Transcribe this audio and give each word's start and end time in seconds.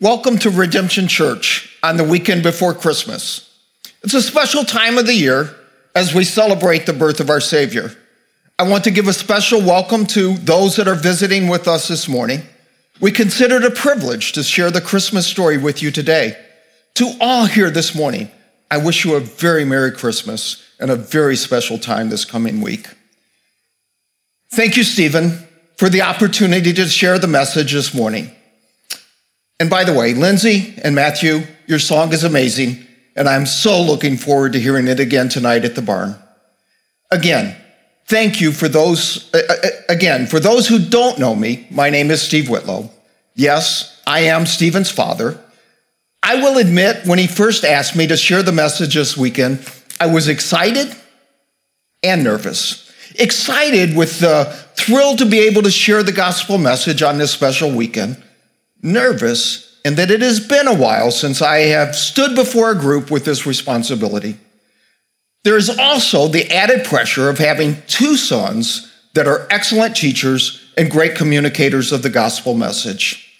Welcome 0.00 0.38
to 0.38 0.50
Redemption 0.50 1.06
Church 1.06 1.78
on 1.80 1.96
the 1.96 2.02
weekend 2.02 2.42
before 2.42 2.74
Christmas. 2.74 3.56
It's 4.02 4.12
a 4.12 4.20
special 4.20 4.64
time 4.64 4.98
of 4.98 5.06
the 5.06 5.14
year 5.14 5.54
as 5.94 6.12
we 6.12 6.24
celebrate 6.24 6.84
the 6.84 6.92
birth 6.92 7.20
of 7.20 7.30
our 7.30 7.40
Savior. 7.40 7.92
I 8.58 8.68
want 8.68 8.82
to 8.84 8.90
give 8.90 9.06
a 9.06 9.12
special 9.12 9.60
welcome 9.60 10.04
to 10.06 10.34
those 10.34 10.74
that 10.76 10.88
are 10.88 10.96
visiting 10.96 11.46
with 11.46 11.68
us 11.68 11.86
this 11.86 12.08
morning. 12.08 12.42
We 13.00 13.12
consider 13.12 13.58
it 13.58 13.64
a 13.64 13.70
privilege 13.70 14.32
to 14.32 14.42
share 14.42 14.72
the 14.72 14.80
Christmas 14.80 15.28
story 15.28 15.58
with 15.58 15.80
you 15.80 15.92
today. 15.92 16.44
To 16.94 17.12
all 17.20 17.46
here 17.46 17.70
this 17.70 17.94
morning, 17.94 18.32
I 18.72 18.78
wish 18.78 19.04
you 19.04 19.14
a 19.14 19.20
very 19.20 19.64
Merry 19.64 19.92
Christmas 19.92 20.60
and 20.80 20.90
a 20.90 20.96
very 20.96 21.36
special 21.36 21.78
time 21.78 22.10
this 22.10 22.24
coming 22.24 22.60
week. 22.60 22.88
Thank 24.50 24.76
you, 24.76 24.82
Stephen, 24.82 25.46
for 25.76 25.88
the 25.88 26.02
opportunity 26.02 26.72
to 26.72 26.88
share 26.88 27.20
the 27.20 27.28
message 27.28 27.72
this 27.72 27.94
morning. 27.94 28.32
And 29.60 29.70
by 29.70 29.84
the 29.84 29.92
way, 29.92 30.14
Lindsay 30.14 30.74
and 30.82 30.94
Matthew, 30.94 31.42
your 31.66 31.78
song 31.78 32.12
is 32.12 32.24
amazing, 32.24 32.84
and 33.14 33.28
I'm 33.28 33.46
so 33.46 33.80
looking 33.80 34.16
forward 34.16 34.52
to 34.54 34.60
hearing 34.60 34.88
it 34.88 34.98
again 34.98 35.28
tonight 35.28 35.64
at 35.64 35.74
the 35.74 35.82
barn. 35.82 36.16
Again, 37.10 37.56
thank 38.06 38.40
you 38.40 38.50
for 38.50 38.68
those, 38.68 39.32
uh, 39.32 39.40
uh, 39.48 39.68
again, 39.88 40.26
for 40.26 40.40
those 40.40 40.66
who 40.66 40.78
don't 40.78 41.18
know 41.18 41.34
me, 41.36 41.68
my 41.70 41.88
name 41.88 42.10
is 42.10 42.20
Steve 42.20 42.48
Whitlow. 42.48 42.90
Yes, 43.36 44.02
I 44.06 44.20
am 44.20 44.46
Stephen's 44.46 44.90
father. 44.90 45.38
I 46.22 46.36
will 46.36 46.58
admit, 46.58 47.06
when 47.06 47.18
he 47.18 47.26
first 47.26 47.64
asked 47.64 47.94
me 47.94 48.06
to 48.08 48.16
share 48.16 48.42
the 48.42 48.52
message 48.52 48.94
this 48.94 49.16
weekend, 49.16 49.64
I 50.00 50.06
was 50.06 50.26
excited 50.26 50.94
and 52.02 52.24
nervous. 52.24 52.90
Excited 53.16 53.96
with 53.96 54.18
the 54.18 54.46
thrill 54.74 55.16
to 55.16 55.26
be 55.26 55.40
able 55.40 55.62
to 55.62 55.70
share 55.70 56.02
the 56.02 56.12
gospel 56.12 56.58
message 56.58 57.02
on 57.02 57.18
this 57.18 57.30
special 57.30 57.70
weekend 57.70 58.20
nervous 58.84 59.80
and 59.84 59.96
that 59.96 60.10
it 60.10 60.20
has 60.20 60.40
been 60.40 60.68
a 60.68 60.74
while 60.74 61.10
since 61.10 61.42
I 61.42 61.58
have 61.58 61.96
stood 61.96 62.36
before 62.36 62.70
a 62.70 62.78
group 62.78 63.10
with 63.10 63.24
this 63.24 63.46
responsibility. 63.46 64.36
There 65.42 65.56
is 65.56 65.68
also 65.78 66.28
the 66.28 66.50
added 66.50 66.84
pressure 66.86 67.28
of 67.28 67.38
having 67.38 67.82
two 67.86 68.16
sons 68.16 68.90
that 69.14 69.26
are 69.26 69.46
excellent 69.50 69.96
teachers 69.96 70.72
and 70.76 70.90
great 70.90 71.16
communicators 71.16 71.92
of 71.92 72.02
the 72.02 72.10
gospel 72.10 72.54
message. 72.54 73.30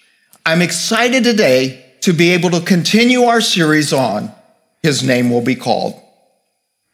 I'm 0.45 0.61
excited 0.61 1.23
today 1.23 1.83
to 2.01 2.13
be 2.13 2.31
able 2.31 2.51
to 2.51 2.61
continue 2.61 3.23
our 3.23 3.41
series 3.41 3.91
on 3.91 4.31
His 4.83 5.03
Name 5.03 5.31
Will 5.31 5.41
Be 5.41 5.55
Called. 5.55 5.99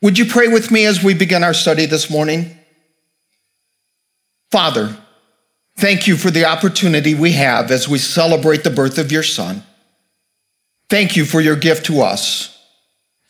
Would 0.01 0.17
you 0.17 0.25
pray 0.25 0.47
with 0.47 0.71
me 0.71 0.85
as 0.85 1.03
we 1.03 1.13
begin 1.13 1.43
our 1.43 1.53
study 1.53 1.85
this 1.85 2.09
morning? 2.09 2.57
Father, 4.49 4.95
Thank 5.81 6.05
you 6.05 6.15
for 6.15 6.29
the 6.29 6.45
opportunity 6.45 7.15
we 7.15 7.31
have 7.31 7.71
as 7.71 7.89
we 7.89 7.97
celebrate 7.97 8.63
the 8.63 8.69
birth 8.69 8.99
of 8.99 9.11
your 9.11 9.23
son. 9.23 9.63
Thank 10.91 11.15
you 11.15 11.25
for 11.25 11.41
your 11.41 11.55
gift 11.55 11.87
to 11.87 12.01
us. 12.01 12.55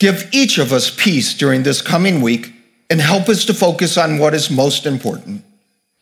Give 0.02 0.28
each 0.34 0.58
of 0.58 0.74
us 0.74 0.94
peace 0.94 1.34
during 1.34 1.64
this 1.64 1.82
coming 1.82 2.20
week 2.20 2.52
and 2.90 3.00
help 3.00 3.30
us 3.30 3.46
to 3.46 3.54
focus 3.54 3.98
on 3.98 4.18
what 4.18 4.34
is 4.34 4.52
most 4.52 4.86
important. 4.86 5.46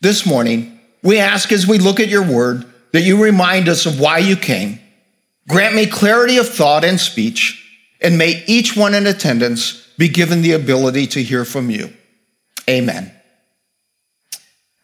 This 0.00 0.26
morning, 0.26 0.80
we 1.04 1.20
ask 1.20 1.52
as 1.52 1.68
we 1.68 1.78
look 1.78 2.00
at 2.00 2.08
your 2.08 2.26
word 2.26 2.64
that 2.90 3.02
you 3.02 3.22
remind 3.22 3.68
us 3.68 3.86
of 3.86 4.00
why 4.00 4.18
you 4.18 4.34
came. 4.34 4.80
Grant 5.48 5.76
me 5.76 5.86
clarity 5.86 6.36
of 6.36 6.48
thought 6.48 6.84
and 6.84 6.98
speech, 6.98 7.64
and 8.00 8.18
may 8.18 8.42
each 8.48 8.76
one 8.76 8.94
in 8.94 9.06
attendance 9.06 9.86
be 9.96 10.08
given 10.08 10.42
the 10.42 10.54
ability 10.54 11.06
to 11.06 11.22
hear 11.22 11.44
from 11.44 11.70
you. 11.70 11.92
Amen. 12.68 13.12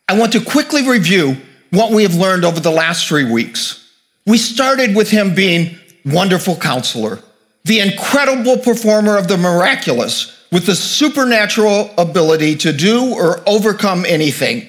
I 0.09 0.17
want 0.17 0.31
to 0.35 0.41
quickly 0.45 0.89
review 0.89 1.37
what 1.71 1.93
we 1.93 2.03
have 2.03 2.15
learned 2.15 2.45
over 2.45 2.61
the 2.61 2.71
last 2.71 3.09
three 3.09 3.31
weeks. 3.31 3.83
We 4.27 4.39
started 4.39 4.97
with 4.97 5.11
him 5.11 5.35
being 5.35 5.77
wonderful 6.05 6.57
counselor, 6.57 7.21
the 7.65 7.81
incredible 7.81 8.59
performer 8.59 9.17
of 9.17 9.29
the 9.29 9.37
miraculous 9.37 10.37
with 10.53 10.67
the 10.67 10.75
supernatural 10.75 11.91
ability 11.99 12.57
to 12.57 12.73
do 12.73 13.15
or 13.15 13.43
overcome 13.47 14.05
anything, 14.07 14.69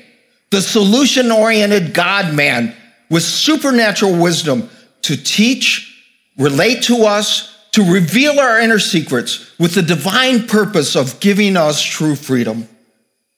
the 0.49 0.61
solution 0.61 1.31
oriented 1.31 1.93
God 1.93 2.33
man 2.35 2.75
with 3.09 3.23
supernatural 3.23 4.19
wisdom 4.19 4.69
to 5.03 5.15
teach, 5.15 6.03
relate 6.37 6.83
to 6.83 7.03
us, 7.03 7.53
to 7.71 7.93
reveal 7.93 8.39
our 8.39 8.59
inner 8.59 8.79
secrets 8.79 9.57
with 9.59 9.75
the 9.75 9.81
divine 9.81 10.47
purpose 10.47 10.95
of 10.95 11.19
giving 11.19 11.55
us 11.55 11.81
true 11.81 12.15
freedom. 12.15 12.67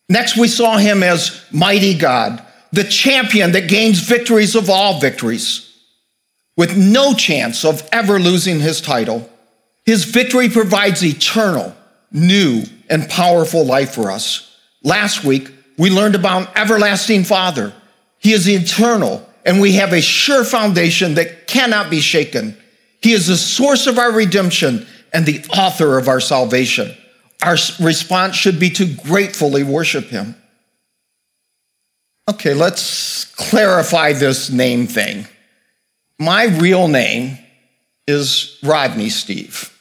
Next, 0.08 0.38
we 0.38 0.47
saw 0.47 0.78
him 0.78 1.03
as 1.03 1.44
mighty 1.52 1.97
God, 1.97 2.44
the 2.72 2.84
champion 2.84 3.52
that 3.53 3.68
gains 3.68 4.00
victories 4.00 4.56
of 4.56 4.69
all 4.69 5.00
victories, 5.00 5.66
with 6.56 6.78
no 6.78 7.13
chance 7.13 7.66
of 7.66 7.88
ever 7.91 8.19
losing 8.19 8.59
his 8.59 8.81
title. 8.81 9.30
His 9.85 10.06
victory 10.06 10.50
provides 10.50 11.03
eternal, 11.03 11.75
new, 12.12 12.63
and 12.90 13.09
powerful 13.09 13.66
life 13.66 13.94
for 13.94 14.12
us. 14.12 14.56
Last 14.84 15.24
week, 15.24 15.52
we 15.78 15.90
learned 15.90 16.16
about 16.16 16.56
everlasting 16.58 17.24
Father. 17.24 17.74
He 18.19 18.34
is 18.34 18.47
eternal, 18.47 19.28
and 19.46 19.62
we 19.62 19.74
have 19.74 19.94
a 19.94 20.02
sure 20.02 20.44
foundation 20.44 21.16
that 21.16 21.47
cannot 21.47 21.90
be 21.90 22.02
shaken. 22.02 22.58
He 23.02 23.13
is 23.13 23.28
the 23.28 23.38
source 23.38 23.88
of 23.88 23.97
our 23.97 24.12
redemption 24.12 24.85
and 25.13 25.25
the 25.25 25.44
author 25.58 25.97
of 25.97 26.08
our 26.08 26.19
salvation. 26.19 26.96
Our 27.41 27.58
response 27.79 28.35
should 28.35 28.59
be 28.59 28.69
to 28.72 28.85
gratefully 28.85 29.63
worship 29.63 30.06
him. 30.06 30.35
Okay, 32.29 32.53
let's 32.53 33.25
clarify 33.25 34.13
this 34.13 34.51
name 34.51 34.85
thing. 34.85 35.25
My 36.19 36.44
real 36.45 36.88
name 36.88 37.40
is 38.07 38.59
Rodney 38.62 39.09
Steve. 39.09 39.75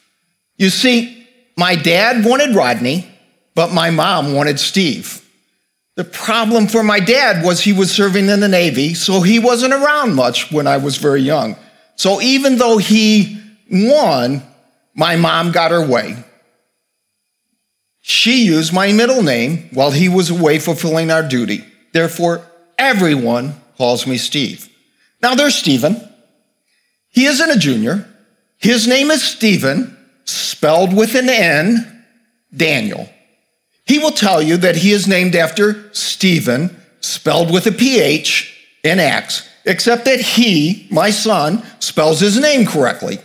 You 0.56 0.70
see, 0.70 1.28
my 1.58 1.76
dad 1.76 2.24
wanted 2.24 2.56
Rodney, 2.56 3.06
but 3.54 3.74
my 3.74 3.90
mom 3.90 4.32
wanted 4.32 4.58
Steve. 4.58 5.22
The 5.96 6.04
problem 6.04 6.68
for 6.68 6.82
my 6.82 7.00
dad 7.00 7.44
was 7.44 7.60
he 7.60 7.74
was 7.74 7.90
serving 7.90 8.30
in 8.30 8.40
the 8.40 8.48
Navy, 8.48 8.94
so 8.94 9.20
he 9.20 9.38
wasn't 9.38 9.74
around 9.74 10.14
much 10.14 10.50
when 10.50 10.66
I 10.66 10.78
was 10.78 10.96
very 10.96 11.20
young. 11.20 11.54
So 11.96 12.18
even 12.22 12.56
though 12.56 12.78
he 12.78 13.42
won, 13.70 14.42
my 14.94 15.16
mom 15.16 15.52
got 15.52 15.70
her 15.70 15.86
way. 15.86 16.16
She 18.00 18.46
used 18.46 18.72
my 18.72 18.90
middle 18.92 19.22
name 19.22 19.68
while 19.74 19.90
he 19.90 20.08
was 20.08 20.30
away 20.30 20.58
fulfilling 20.58 21.10
our 21.10 21.22
duty. 21.22 21.62
Therefore, 21.92 22.44
everyone 22.76 23.54
calls 23.76 24.06
me 24.06 24.18
Steve. 24.18 24.68
Now 25.22 25.34
there's 25.34 25.54
Stephen. 25.54 25.96
He 27.10 27.26
isn't 27.26 27.50
a 27.50 27.58
junior. 27.58 28.08
His 28.58 28.86
name 28.86 29.10
is 29.10 29.22
Stephen, 29.22 29.96
spelled 30.24 30.94
with 30.94 31.14
an 31.14 31.28
N, 31.28 32.04
Daniel. 32.54 33.08
He 33.84 33.98
will 33.98 34.10
tell 34.10 34.42
you 34.42 34.56
that 34.58 34.76
he 34.76 34.92
is 34.92 35.08
named 35.08 35.34
after 35.34 35.92
Stephen, 35.94 36.76
spelled 37.00 37.52
with 37.52 37.66
a 37.66 37.72
PH 37.72 38.54
in 38.84 39.00
Acts, 39.00 39.48
except 39.64 40.04
that 40.04 40.20
he, 40.20 40.86
my 40.90 41.10
son, 41.10 41.62
spells 41.78 42.20
his 42.20 42.38
name 42.38 42.66
correctly. 42.66 43.18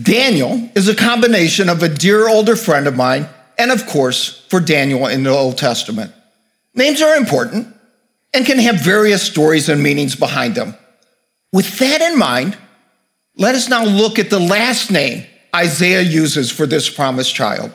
Daniel 0.00 0.70
is 0.74 0.88
a 0.88 0.94
combination 0.94 1.68
of 1.68 1.82
a 1.82 1.88
dear 1.88 2.28
older 2.28 2.56
friend 2.56 2.86
of 2.86 2.96
mine 2.96 3.28
and, 3.58 3.70
of 3.70 3.86
course, 3.86 4.46
for 4.48 4.60
Daniel 4.60 5.06
in 5.06 5.24
the 5.24 5.30
Old 5.30 5.58
Testament. 5.58 6.12
Names 6.80 7.02
are 7.02 7.14
important 7.14 7.76
and 8.32 8.46
can 8.46 8.58
have 8.58 8.80
various 8.80 9.22
stories 9.22 9.68
and 9.68 9.82
meanings 9.82 10.16
behind 10.16 10.54
them. 10.54 10.74
With 11.52 11.78
that 11.78 12.00
in 12.00 12.18
mind, 12.18 12.56
let 13.36 13.54
us 13.54 13.68
now 13.68 13.84
look 13.84 14.18
at 14.18 14.30
the 14.30 14.40
last 14.40 14.90
name 14.90 15.26
Isaiah 15.54 16.00
uses 16.00 16.50
for 16.50 16.64
this 16.64 16.88
promised 16.88 17.34
child. 17.34 17.70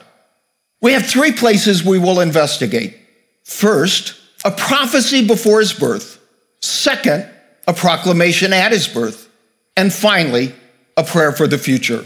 We 0.81 0.93
have 0.93 1.05
three 1.05 1.31
places 1.31 1.83
we 1.83 1.99
will 1.99 2.19
investigate. 2.19 2.97
First, 3.43 4.15
a 4.43 4.49
prophecy 4.49 5.27
before 5.27 5.59
his 5.59 5.71
birth. 5.71 6.19
Second, 6.63 7.29
a 7.67 7.73
proclamation 7.73 8.53
at 8.53 8.71
his 8.71 8.87
birth. 8.87 9.29
And 9.77 9.93
finally, 9.93 10.55
a 10.97 11.03
prayer 11.03 11.31
for 11.31 11.45
the 11.45 11.59
future. 11.59 12.03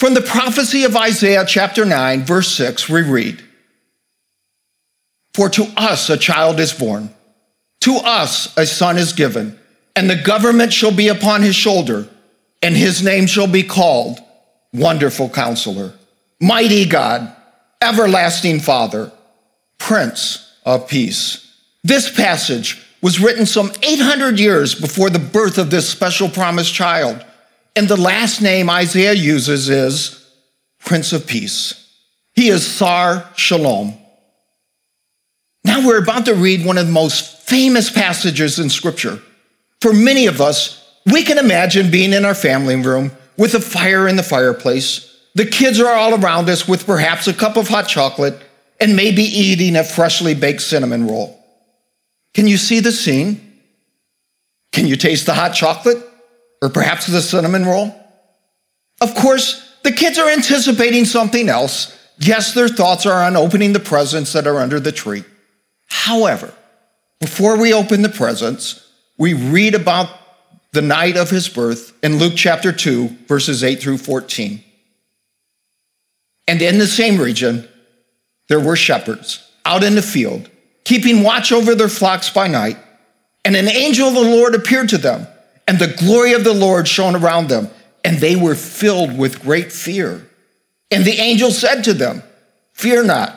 From 0.00 0.14
the 0.14 0.22
prophecy 0.22 0.82
of 0.82 0.96
Isaiah 0.96 1.44
chapter 1.46 1.84
9, 1.84 2.24
verse 2.24 2.48
6, 2.48 2.88
we 2.88 3.02
read, 3.02 3.45
for 5.36 5.50
to 5.50 5.70
us 5.76 6.08
a 6.08 6.16
child 6.16 6.58
is 6.58 6.72
born, 6.72 7.10
to 7.82 7.96
us 7.96 8.56
a 8.56 8.64
son 8.64 8.96
is 8.96 9.12
given, 9.12 9.58
and 9.94 10.08
the 10.08 10.16
government 10.16 10.72
shall 10.72 10.90
be 10.90 11.08
upon 11.08 11.42
his 11.42 11.54
shoulder, 11.54 12.08
and 12.62 12.74
his 12.74 13.02
name 13.02 13.26
shall 13.26 13.46
be 13.46 13.62
called 13.62 14.18
Wonderful 14.72 15.28
Counselor, 15.28 15.92
Mighty 16.40 16.86
God, 16.86 17.36
Everlasting 17.82 18.60
Father, 18.60 19.12
Prince 19.76 20.54
of 20.64 20.88
Peace. 20.88 21.54
This 21.84 22.10
passage 22.10 22.82
was 23.02 23.20
written 23.20 23.44
some 23.44 23.70
800 23.82 24.40
years 24.40 24.74
before 24.74 25.10
the 25.10 25.18
birth 25.18 25.58
of 25.58 25.68
this 25.68 25.86
special 25.86 26.30
promised 26.30 26.72
child, 26.72 27.22
and 27.76 27.86
the 27.86 28.00
last 28.00 28.40
name 28.40 28.70
Isaiah 28.70 29.12
uses 29.12 29.68
is 29.68 30.26
Prince 30.78 31.12
of 31.12 31.26
Peace. 31.26 31.74
He 32.32 32.48
is 32.48 32.66
Sar 32.66 33.28
Shalom 33.36 33.98
now 35.66 35.86
we're 35.86 36.02
about 36.02 36.26
to 36.26 36.34
read 36.34 36.64
one 36.64 36.78
of 36.78 36.86
the 36.86 36.92
most 36.92 37.40
famous 37.40 37.90
passages 37.90 38.58
in 38.58 38.70
Scripture. 38.70 39.20
For 39.80 39.92
many 39.92 40.26
of 40.26 40.40
us, 40.40 40.82
we 41.04 41.22
can 41.22 41.38
imagine 41.38 41.90
being 41.90 42.12
in 42.12 42.24
our 42.24 42.34
family 42.34 42.76
room 42.76 43.12
with 43.36 43.54
a 43.54 43.60
fire 43.60 44.08
in 44.08 44.16
the 44.16 44.22
fireplace. 44.22 45.16
The 45.34 45.46
kids 45.46 45.80
are 45.80 45.92
all 45.92 46.14
around 46.20 46.48
us 46.48 46.66
with 46.66 46.86
perhaps 46.86 47.28
a 47.28 47.34
cup 47.34 47.56
of 47.56 47.68
hot 47.68 47.88
chocolate 47.88 48.40
and 48.80 48.96
maybe 48.96 49.22
eating 49.22 49.76
a 49.76 49.84
freshly 49.84 50.34
baked 50.34 50.62
cinnamon 50.62 51.06
roll. 51.06 51.38
Can 52.34 52.46
you 52.46 52.56
see 52.56 52.80
the 52.80 52.92
scene? 52.92 53.40
Can 54.72 54.86
you 54.86 54.96
taste 54.96 55.26
the 55.26 55.34
hot 55.34 55.54
chocolate 55.54 55.98
or 56.60 56.68
perhaps 56.68 57.06
the 57.06 57.22
cinnamon 57.22 57.64
roll? 57.64 57.94
Of 59.00 59.14
course, 59.14 59.74
the 59.82 59.92
kids 59.92 60.18
are 60.18 60.28
anticipating 60.28 61.04
something 61.04 61.48
else. 61.48 61.96
Yes, 62.18 62.54
their 62.54 62.68
thoughts 62.68 63.06
are 63.06 63.22
on 63.22 63.36
opening 63.36 63.72
the 63.72 63.80
presents 63.80 64.32
that 64.32 64.46
are 64.46 64.58
under 64.58 64.80
the 64.80 64.92
tree. 64.92 65.24
However, 65.86 66.52
before 67.20 67.56
we 67.56 67.72
open 67.72 68.02
the 68.02 68.08
presents, 68.08 68.86
we 69.18 69.34
read 69.34 69.74
about 69.74 70.08
the 70.72 70.82
night 70.82 71.16
of 71.16 71.30
his 71.30 71.48
birth 71.48 71.96
in 72.02 72.18
Luke 72.18 72.34
chapter 72.36 72.72
2, 72.72 73.08
verses 73.26 73.64
8 73.64 73.80
through 73.80 73.98
14. 73.98 74.62
And 76.48 76.62
in 76.62 76.78
the 76.78 76.86
same 76.86 77.20
region, 77.20 77.68
there 78.48 78.60
were 78.60 78.76
shepherds 78.76 79.42
out 79.64 79.82
in 79.82 79.94
the 79.94 80.02
field, 80.02 80.48
keeping 80.84 81.22
watch 81.22 81.50
over 81.50 81.74
their 81.74 81.88
flocks 81.88 82.30
by 82.30 82.46
night. 82.46 82.76
And 83.44 83.56
an 83.56 83.68
angel 83.68 84.08
of 84.08 84.14
the 84.14 84.20
Lord 84.20 84.54
appeared 84.54 84.88
to 84.90 84.98
them, 84.98 85.26
and 85.66 85.78
the 85.78 85.94
glory 85.98 86.32
of 86.32 86.44
the 86.44 86.54
Lord 86.54 86.86
shone 86.86 87.16
around 87.16 87.48
them, 87.48 87.68
and 88.04 88.18
they 88.18 88.36
were 88.36 88.54
filled 88.54 89.16
with 89.16 89.42
great 89.42 89.72
fear. 89.72 90.28
And 90.90 91.04
the 91.04 91.18
angel 91.18 91.50
said 91.50 91.82
to 91.84 91.94
them, 91.94 92.22
Fear 92.72 93.04
not, 93.04 93.36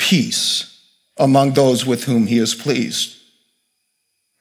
peace 0.00 0.82
among 1.16 1.52
those 1.52 1.86
with 1.86 2.04
whom 2.04 2.26
he 2.26 2.38
is 2.38 2.54
pleased. 2.54 3.16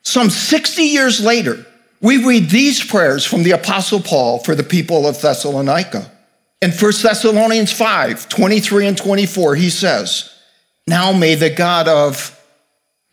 Some 0.01 0.31
60 0.31 0.81
years 0.81 1.23
later, 1.23 1.65
we 2.01 2.25
read 2.25 2.49
these 2.49 2.83
prayers 2.83 3.25
from 3.25 3.43
the 3.43 3.51
Apostle 3.51 3.99
Paul 3.99 4.39
for 4.39 4.55
the 4.55 4.63
people 4.63 5.05
of 5.05 5.21
Thessalonica. 5.21 6.09
In 6.61 6.71
1 6.71 6.91
Thessalonians 7.03 7.71
5 7.71 8.29
23 8.29 8.87
and 8.87 8.97
24, 8.97 9.55
he 9.55 9.69
says, 9.69 10.33
Now 10.87 11.11
may 11.11 11.35
the 11.35 11.49
God 11.49 11.87
of 11.87 12.35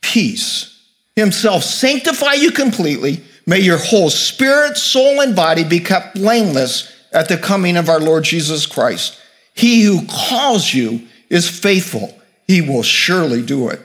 peace 0.01 0.73
himself 1.17 1.65
sanctify 1.65 2.35
you 2.35 2.53
completely. 2.53 3.23
May 3.47 3.61
your 3.61 3.79
whole 3.79 4.11
spirit, 4.11 4.77
soul, 4.77 5.21
and 5.21 5.35
body 5.35 5.65
be 5.65 5.81
kept 5.81 6.15
blameless 6.15 6.93
at 7.13 7.29
the 7.29 7.39
coming 7.39 7.77
of 7.77 7.89
our 7.89 8.01
Lord 8.01 8.25
Jesus 8.25 8.67
Christ. 8.67 9.19
He 9.55 9.83
who 9.83 10.07
calls 10.07 10.73
you 10.73 11.07
is 11.31 11.49
faithful, 11.49 12.15
he 12.47 12.61
will 12.61 12.83
surely 12.83 13.43
do 13.43 13.69
it. 13.69 13.81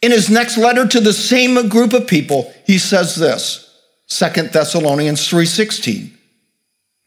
In 0.00 0.12
his 0.12 0.30
next 0.30 0.56
letter 0.56 0.86
to 0.86 1.00
the 1.00 1.12
same 1.12 1.68
group 1.68 1.92
of 1.92 2.06
people, 2.06 2.52
he 2.66 2.78
says 2.78 3.16
this, 3.16 3.64
2 4.08 4.52
Thessalonians 4.52 5.26
3:16. 5.28 6.16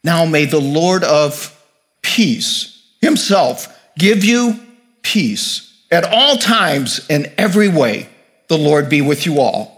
Now 0.03 0.25
may 0.25 0.45
the 0.45 0.59
Lord 0.59 1.03
of 1.03 1.57
peace 2.01 2.81
himself 3.01 3.67
give 3.97 4.23
you 4.23 4.59
peace 5.01 5.71
at 5.91 6.03
all 6.03 6.37
times 6.37 7.05
in 7.09 7.31
every 7.37 7.67
way. 7.67 8.09
The 8.47 8.57
Lord 8.57 8.89
be 8.89 9.01
with 9.01 9.25
you 9.25 9.39
all. 9.39 9.77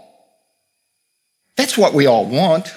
That's 1.56 1.78
what 1.78 1.94
we 1.94 2.06
all 2.06 2.26
want. 2.26 2.72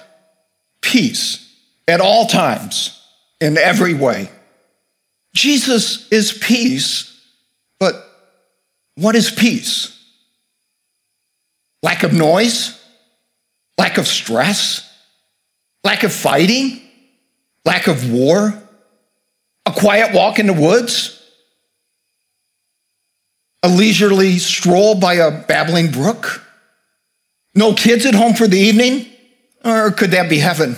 Peace 0.81 1.43
at 1.87 2.01
all 2.01 2.27
times 2.27 3.01
in 3.41 3.57
every 3.57 3.93
way. 3.93 4.29
Jesus 5.33 6.07
is 6.09 6.31
peace, 6.31 7.16
what 8.97 9.15
is 9.15 9.29
peace? 9.29 9.93
Lack 11.83 12.03
of 12.03 12.13
noise? 12.13 12.83
Lack 13.77 13.97
of 13.97 14.07
stress? 14.07 14.83
Lack 15.83 16.03
of 16.03 16.11
fighting? 16.11 16.81
Lack 17.63 17.87
of 17.87 18.11
war? 18.11 18.53
A 19.65 19.71
quiet 19.71 20.13
walk 20.13 20.39
in 20.39 20.47
the 20.47 20.53
woods? 20.53 21.13
A 23.61 23.69
leisurely 23.69 24.39
stroll 24.39 24.95
by 24.99 25.15
a 25.15 25.43
babbling 25.43 25.91
brook? 25.91 26.43
No 27.53 27.73
kids 27.73 28.05
at 28.05 28.15
home 28.15 28.33
for 28.33 28.47
the 28.47 28.57
evening? 28.57 29.05
Or 29.63 29.91
could 29.91 30.11
that 30.11 30.29
be 30.29 30.39
heaven? 30.39 30.75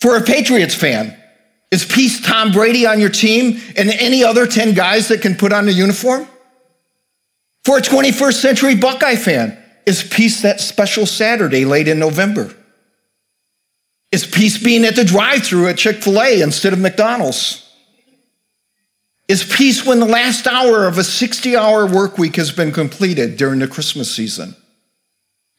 For 0.00 0.16
a 0.16 0.22
Patriots 0.22 0.74
fan, 0.74 1.19
is 1.70 1.84
peace 1.84 2.20
Tom 2.20 2.52
Brady 2.52 2.86
on 2.86 3.00
your 3.00 3.10
team 3.10 3.60
and 3.76 3.90
any 3.90 4.24
other 4.24 4.46
10 4.46 4.74
guys 4.74 5.08
that 5.08 5.22
can 5.22 5.36
put 5.36 5.52
on 5.52 5.68
a 5.68 5.72
uniform? 5.72 6.26
For 7.64 7.78
a 7.78 7.82
21st 7.82 8.34
century 8.34 8.74
Buckeye 8.74 9.16
fan, 9.16 9.56
is 9.86 10.02
peace 10.02 10.42
that 10.42 10.60
special 10.60 11.06
Saturday 11.06 11.64
late 11.64 11.88
in 11.88 11.98
November? 11.98 12.54
Is 14.12 14.26
peace 14.26 14.62
being 14.62 14.84
at 14.84 14.96
the 14.96 15.04
drive 15.04 15.44
through 15.44 15.68
at 15.68 15.78
Chick 15.78 16.02
fil 16.02 16.20
A 16.20 16.40
instead 16.42 16.72
of 16.72 16.80
McDonald's? 16.80 17.66
Is 19.28 19.44
peace 19.44 19.86
when 19.86 20.00
the 20.00 20.06
last 20.06 20.48
hour 20.48 20.86
of 20.88 20.98
a 20.98 21.04
60 21.04 21.54
hour 21.54 21.86
work 21.86 22.18
week 22.18 22.34
has 22.34 22.50
been 22.50 22.72
completed 22.72 23.36
during 23.36 23.60
the 23.60 23.68
Christmas 23.68 24.12
season? 24.12 24.56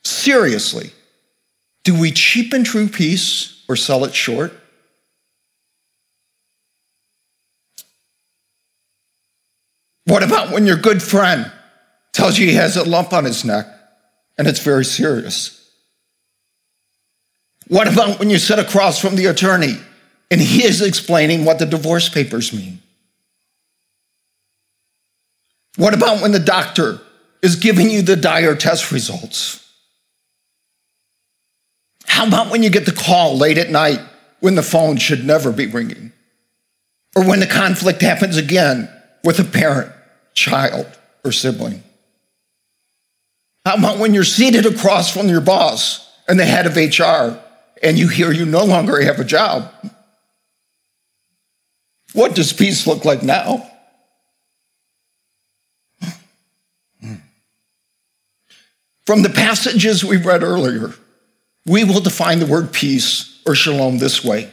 Seriously, 0.04 0.92
do 1.86 1.98
we 1.98 2.12
cheapen 2.12 2.66
true 2.66 2.90
peace 2.90 3.64
or 3.70 3.78
sell 3.78 4.04
it 4.04 4.14
short? 4.14 4.52
What 10.12 10.24
about 10.24 10.52
when 10.52 10.66
your 10.66 10.76
good 10.76 11.02
friend 11.02 11.50
tells 12.12 12.38
you 12.38 12.46
he 12.46 12.56
has 12.56 12.76
a 12.76 12.84
lump 12.84 13.14
on 13.14 13.24
his 13.24 13.46
neck 13.46 13.66
and 14.38 14.46
it's 14.46 14.60
very 14.60 14.84
serious? 14.84 15.58
What 17.70 17.88
about 17.88 18.20
when 18.20 18.30
you 18.30 18.38
sit 18.38 18.60
across 18.60 19.00
from 19.00 19.16
the 19.16 19.28
attorney 19.28 19.78
and 20.30 20.42
he 20.42 20.66
is 20.66 20.82
explaining 20.82 21.46
what 21.46 21.60
the 21.60 21.66
divorce 21.66 22.10
papers 22.10 22.52
mean? 22.52 22.82
What 25.78 25.94
about 25.94 26.22
when 26.22 26.34
the 26.34 26.40
doctor 26.40 27.00
is 27.42 27.56
giving 27.56 27.90
you 27.90 28.02
the 28.02 28.18
dire 28.18 28.58
test 28.58 28.92
results? 28.92 29.66
How 32.06 32.28
about 32.28 32.52
when 32.52 32.64
you 32.64 32.70
get 32.70 32.86
the 32.86 32.92
call 32.92 33.38
late 33.38 33.58
at 33.58 33.70
night 33.70 34.02
when 34.42 34.56
the 34.56 34.62
phone 34.62 34.98
should 34.98 35.26
never 35.26 35.54
be 35.54 35.68
ringing? 35.68 36.12
Or 37.16 37.26
when 37.26 37.40
the 37.40 37.48
conflict 37.48 38.02
happens 38.02 38.36
again 38.36 38.90
with 39.24 39.40
a 39.40 39.46
parent, 39.46 39.94
child, 40.34 40.88
or 41.24 41.32
sibling? 41.32 41.84
How 43.66 43.76
about 43.76 44.00
when 44.00 44.14
you're 44.14 44.24
seated 44.24 44.66
across 44.66 45.14
from 45.14 45.28
your 45.28 45.42
boss 45.42 46.10
and 46.28 46.40
the 46.40 46.46
head 46.46 46.66
of 46.66 46.76
HR 46.76 47.40
and 47.84 47.98
you 47.98 48.08
hear 48.08 48.32
you 48.32 48.46
no 48.46 48.64
longer 48.64 49.02
have 49.02 49.20
a 49.20 49.24
job? 49.24 49.72
What 52.14 52.36
does 52.36 52.54
peace 52.54 52.88
look 52.88 53.06
like 53.06 53.24
now? 53.24 53.68
From 59.06 59.24
the 59.24 59.30
passages 59.30 60.06
we 60.06 60.18
read 60.18 60.44
earlier, 60.44 60.94
we 61.66 61.84
will 61.84 62.02
define 62.02 62.40
the 62.40 62.46
word 62.46 62.72
peace 62.72 63.42
or 63.46 63.56
shalom 63.56 63.98
this 63.98 64.24
way. 64.24 64.52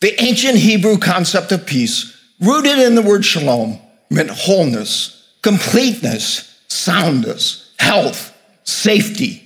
The 0.00 0.20
ancient 0.22 0.56
Hebrew 0.56 0.98
concept 0.98 1.52
of 1.52 1.66
peace, 1.66 2.12
rooted 2.40 2.78
in 2.78 2.94
the 2.94 3.02
word 3.02 3.24
shalom, 3.24 3.80
meant 4.10 4.30
wholeness, 4.30 5.34
completeness, 5.42 6.60
soundness, 6.68 7.74
health, 7.78 8.36
safety, 8.64 9.42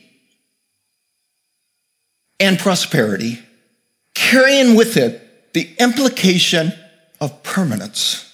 and 2.39 2.59
prosperity, 2.59 3.39
carrying 4.15 4.75
with 4.75 4.97
it 4.97 5.53
the 5.53 5.69
implication 5.79 6.73
of 7.21 7.43
permanence. 7.43 8.27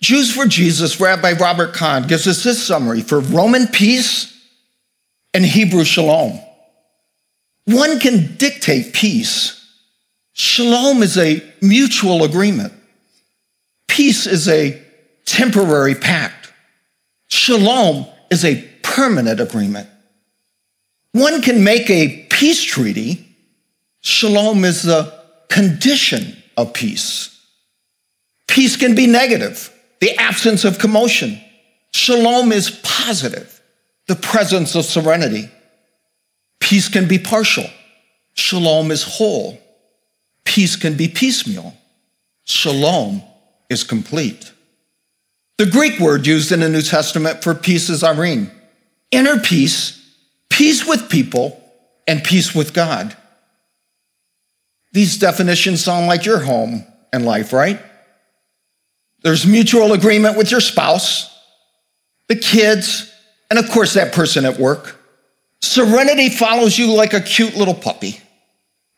Jews 0.00 0.34
for 0.34 0.46
Jesus, 0.46 1.00
Rabbi 1.00 1.32
Robert 1.32 1.74
Kahn 1.74 2.06
gives 2.06 2.26
us 2.26 2.42
this 2.42 2.62
summary 2.62 3.02
for 3.02 3.20
Roman 3.20 3.66
peace 3.66 4.36
and 5.34 5.44
Hebrew 5.44 5.84
shalom. 5.84 6.40
One 7.66 8.00
can 8.00 8.36
dictate 8.36 8.94
peace. 8.94 9.56
Shalom 10.32 11.02
is 11.02 11.18
a 11.18 11.42
mutual 11.60 12.24
agreement. 12.24 12.72
Peace 13.88 14.26
is 14.26 14.48
a 14.48 14.82
temporary 15.30 15.94
pact. 15.94 16.52
Shalom 17.28 18.04
is 18.32 18.44
a 18.44 18.60
permanent 18.82 19.40
agreement. 19.40 19.88
One 21.12 21.40
can 21.40 21.62
make 21.62 21.88
a 21.88 22.26
peace 22.30 22.62
treaty. 22.62 23.24
Shalom 24.00 24.64
is 24.64 24.82
the 24.82 25.14
condition 25.48 26.36
of 26.56 26.72
peace. 26.74 27.40
Peace 28.48 28.76
can 28.76 28.96
be 28.96 29.06
negative, 29.06 29.72
the 30.00 30.16
absence 30.16 30.64
of 30.64 30.80
commotion. 30.80 31.40
Shalom 31.92 32.50
is 32.50 32.70
positive, 32.82 33.60
the 34.08 34.16
presence 34.16 34.74
of 34.74 34.84
serenity. 34.84 35.48
Peace 36.58 36.88
can 36.88 37.06
be 37.06 37.18
partial. 37.18 37.66
Shalom 38.34 38.90
is 38.90 39.04
whole. 39.04 39.60
Peace 40.44 40.74
can 40.74 40.96
be 40.96 41.06
piecemeal. 41.06 41.72
Shalom 42.44 43.22
is 43.68 43.84
complete. 43.84 44.52
The 45.60 45.66
Greek 45.66 46.00
word 46.00 46.26
used 46.26 46.52
in 46.52 46.60
the 46.60 46.70
New 46.70 46.80
Testament 46.80 47.44
for 47.44 47.54
peace 47.54 47.90
is 47.90 48.02
eirene. 48.02 48.50
Inner 49.10 49.38
peace, 49.38 50.16
peace 50.48 50.86
with 50.86 51.10
people, 51.10 51.62
and 52.08 52.24
peace 52.24 52.54
with 52.54 52.72
God. 52.72 53.14
These 54.92 55.18
definitions 55.18 55.84
sound 55.84 56.06
like 56.06 56.24
your 56.24 56.38
home 56.38 56.86
and 57.12 57.26
life, 57.26 57.52
right? 57.52 57.78
There's 59.22 59.46
mutual 59.46 59.92
agreement 59.92 60.38
with 60.38 60.50
your 60.50 60.62
spouse, 60.62 61.28
the 62.28 62.36
kids, 62.36 63.12
and 63.50 63.58
of 63.58 63.68
course 63.68 63.92
that 63.92 64.14
person 64.14 64.46
at 64.46 64.58
work. 64.58 64.96
Serenity 65.60 66.30
follows 66.30 66.78
you 66.78 66.90
like 66.90 67.12
a 67.12 67.20
cute 67.20 67.54
little 67.54 67.74
puppy. 67.74 68.18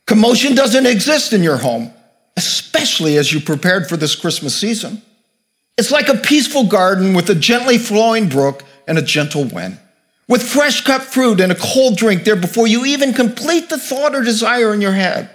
Commotion 0.07 0.55
doesn't 0.55 0.87
exist 0.87 1.33
in 1.33 1.43
your 1.43 1.57
home, 1.57 1.93
especially 2.37 3.17
as 3.17 3.33
you 3.33 3.41
prepared 3.41 3.89
for 3.89 3.97
this 3.97 4.15
Christmas 4.15 4.55
season. 4.55 5.03
It's 5.79 5.91
like 5.91 6.09
a 6.09 6.17
peaceful 6.17 6.65
garden 6.65 7.15
with 7.15 7.31
a 7.31 7.35
gently 7.35 7.79
flowing 7.79 8.29
brook 8.29 8.63
and 8.87 8.99
a 8.99 9.03
gentle 9.03 9.45
wind, 9.45 9.79
with 10.29 10.43
fresh 10.43 10.83
cut 10.83 11.03
fruit 11.03 11.41
and 11.41 11.51
a 11.51 11.57
cold 11.57 11.97
drink 11.97 12.25
there 12.25 12.37
before 12.37 12.67
you 12.67 12.85
even 12.85 13.15
complete 13.15 13.71
the 13.71 13.79
thought 13.79 14.15
or 14.15 14.23
desire 14.23 14.75
in 14.75 14.81
your 14.81 14.93
head. 14.93 15.31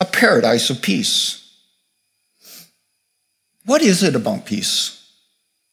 A 0.00 0.04
paradise 0.04 0.70
of 0.70 0.80
peace. 0.80 1.36
What 3.66 3.82
is 3.82 4.02
it 4.02 4.14
about 4.14 4.46
peace? 4.46 4.96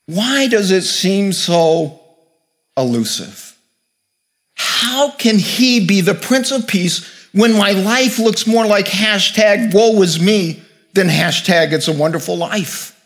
Why 0.07 0.47
does 0.47 0.71
it 0.71 0.83
seem 0.83 1.31
so 1.33 2.01
elusive? 2.75 3.57
How 4.55 5.11
can 5.11 5.37
he 5.37 5.85
be 5.85 6.01
the 6.01 6.15
Prince 6.15 6.51
of 6.51 6.67
Peace 6.67 7.29
when 7.31 7.53
my 7.53 7.71
life 7.71 8.17
looks 8.17 8.47
more 8.47 8.65
like 8.65 8.87
hashtag 8.87 9.73
woe 9.73 10.01
is 10.01 10.19
me 10.19 10.61
than 10.93 11.07
hashtag 11.07 11.73
it's 11.73 11.87
a 11.87 11.93
wonderful 11.93 12.35
life? 12.35 12.96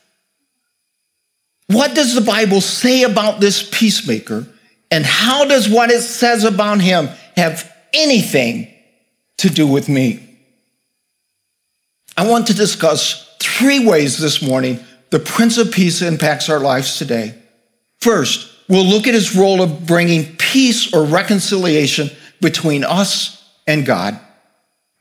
What 1.73 1.95
does 1.95 2.15
the 2.15 2.21
Bible 2.21 2.61
say 2.61 3.03
about 3.03 3.39
this 3.39 3.67
peacemaker? 3.71 4.47
And 4.89 5.05
how 5.05 5.45
does 5.45 5.69
what 5.69 5.89
it 5.89 6.01
says 6.01 6.43
about 6.43 6.81
him 6.81 7.09
have 7.37 7.71
anything 7.93 8.67
to 9.37 9.49
do 9.49 9.65
with 9.65 9.87
me? 9.87 10.27
I 12.17 12.29
want 12.29 12.47
to 12.47 12.53
discuss 12.53 13.37
three 13.41 13.85
ways 13.85 14.17
this 14.17 14.41
morning 14.41 14.79
the 15.11 15.19
Prince 15.19 15.57
of 15.57 15.71
Peace 15.71 16.01
impacts 16.01 16.49
our 16.49 16.59
lives 16.59 16.97
today. 16.97 17.35
First, 17.99 18.49
we'll 18.67 18.85
look 18.85 19.07
at 19.07 19.13
his 19.13 19.35
role 19.35 19.61
of 19.61 19.85
bringing 19.85 20.35
peace 20.37 20.93
or 20.93 21.05
reconciliation 21.05 22.09
between 22.41 22.83
us 22.83 23.49
and 23.67 23.85
God. 23.85 24.19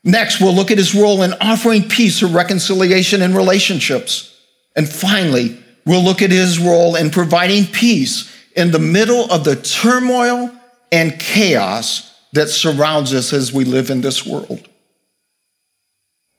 Next, 0.03 0.41
we'll 0.41 0.55
look 0.55 0.71
at 0.71 0.77
his 0.77 0.95
role 0.95 1.21
in 1.23 1.33
offering 1.41 1.87
peace 1.87 2.23
or 2.23 2.27
reconciliation 2.27 3.21
in 3.21 3.35
relationships. 3.35 4.37
And 4.75 4.87
finally, 4.87 5.57
we'll 5.85 6.03
look 6.03 6.21
at 6.21 6.31
his 6.31 6.59
role 6.59 6.95
in 6.95 7.09
providing 7.09 7.65
peace 7.65 8.31
in 8.55 8.71
the 8.71 8.79
middle 8.79 9.31
of 9.31 9.43
the 9.43 9.55
turmoil 9.55 10.51
and 10.91 11.19
chaos 11.19 12.13
that 12.33 12.49
surrounds 12.49 13.13
us 13.13 13.33
as 13.33 13.53
we 13.53 13.65
live 13.65 13.89
in 13.89 14.01
this 14.01 14.25
world. 14.25 14.67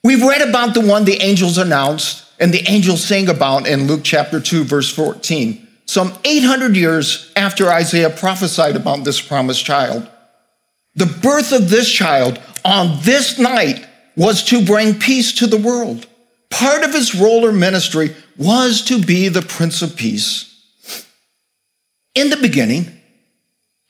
We've 0.05 0.23
read 0.23 0.43
about 0.43 0.75
the 0.75 0.81
one 0.81 1.05
the 1.05 1.23
angels 1.23 1.59
announced 1.59 2.25
and 2.41 2.53
the 2.53 2.69
angels 2.69 3.05
sang 3.05 3.29
about 3.29 3.69
in 3.69 3.87
Luke 3.87 4.01
chapter 4.03 4.41
2, 4.41 4.65
verse 4.65 4.93
14, 4.93 5.67
some 5.87 6.13
800 6.25 6.75
years 6.75 7.33
after 7.37 7.69
Isaiah 7.69 8.11
prophesied 8.11 8.75
about 8.75 9.05
this 9.05 9.21
promised 9.21 9.65
child. 9.65 10.09
The 10.97 11.07
birth 11.07 11.53
of 11.53 11.71
this 11.71 11.91
child 11.91 12.41
on 12.65 12.99
this 13.03 13.39
night 13.39 13.87
was 14.17 14.43
to 14.45 14.65
bring 14.65 14.99
peace 14.99 15.33
to 15.35 15.47
the 15.47 15.57
world. 15.57 16.07
Part 16.51 16.83
of 16.83 16.93
his 16.93 17.15
role 17.15 17.47
or 17.47 17.53
ministry 17.53 18.15
was 18.37 18.83
to 18.83 19.01
be 19.01 19.29
the 19.29 19.43
Prince 19.43 19.83
of 19.83 19.97
Peace. 19.97 20.49
In 22.15 22.31
the 22.31 22.37
beginning, 22.37 22.87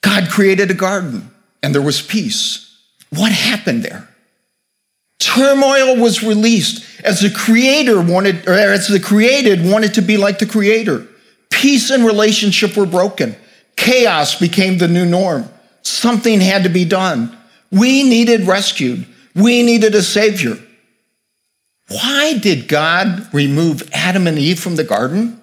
God 0.02 0.28
created 0.28 0.70
a 0.70 0.74
garden 0.74 1.30
and 1.62 1.74
there 1.74 1.82
was 1.82 2.02
peace. 2.02 2.76
What 3.10 3.32
happened 3.32 3.82
there? 3.82 4.08
Turmoil 5.18 5.96
was 5.96 6.22
released 6.22 6.84
as 7.04 7.20
the 7.20 7.30
creator 7.30 8.00
wanted, 8.00 8.48
or 8.48 8.54
as 8.54 8.88
the 8.88 9.00
created 9.00 9.64
wanted 9.64 9.94
to 9.94 10.02
be 10.02 10.16
like 10.16 10.38
the 10.38 10.46
creator. 10.46 11.06
Peace 11.50 11.90
and 11.90 12.04
relationship 12.04 12.76
were 12.76 12.86
broken. 12.86 13.36
Chaos 13.76 14.38
became 14.38 14.78
the 14.78 14.88
new 14.88 15.04
norm. 15.04 15.48
Something 15.82 16.40
had 16.40 16.64
to 16.64 16.68
be 16.68 16.84
done. 16.84 17.36
We 17.70 18.02
needed 18.02 18.46
rescued. 18.46 19.06
We 19.34 19.62
needed 19.62 19.94
a 19.94 20.02
savior. 20.02 20.58
Why 21.92 22.38
did 22.38 22.68
God 22.68 23.28
remove 23.34 23.88
Adam 23.92 24.26
and 24.26 24.38
Eve 24.38 24.58
from 24.58 24.76
the 24.76 24.84
garden? 24.84 25.42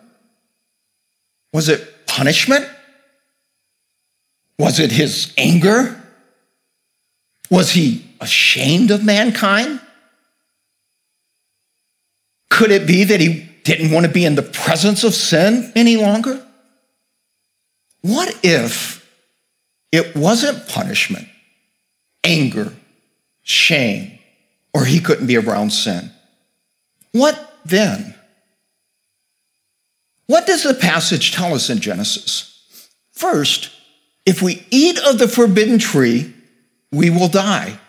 Was 1.54 1.70
it 1.70 2.08
punishment? 2.08 2.68
Was 4.58 4.80
it 4.80 4.92
his 4.92 5.34
anger? 5.38 6.02
Was 7.50 7.72
he 7.72 8.06
ashamed 8.20 8.92
of 8.92 9.04
mankind? 9.04 9.80
Could 12.50 12.72
it 12.72 12.88
be 12.88 13.04
that 13.04 13.20
he 13.20 13.50
didn't 13.64 13.92
want 13.92 14.06
to 14.06 14.12
be 14.12 14.26
in 14.26 14.36
the 14.36 14.42
presence 14.42 15.04
of 15.04 15.14
sin 15.14 15.72
any 15.76 15.98
longer? 15.98 16.46
What 18.02 18.38
if 18.44 19.08
it 19.92 20.16
wasn't 20.16 20.68
punishment, 20.68 21.28
anger, 22.24 22.74
shame, 23.44 24.18
or 24.74 24.86
he 24.86 25.00
couldn't 25.00 25.28
be 25.28 25.38
around 25.38 25.72
sin? 25.72 26.12
What 27.12 27.60
then? 27.66 28.16
What 30.28 30.46
does 30.46 30.64
the 30.64 30.76
passage 30.76 31.32
tell 31.34 31.54
us 31.54 31.70
in 31.70 31.80
Genesis? 31.80 32.46
First, 33.12 33.72
if 34.26 34.42
we 34.42 34.66
eat 34.70 35.00
of 35.00 35.18
the 35.18 35.28
forbidden 35.28 35.80
tree, 35.80 36.34
we 36.92 37.10
will 37.10 37.28
die. 37.28 37.80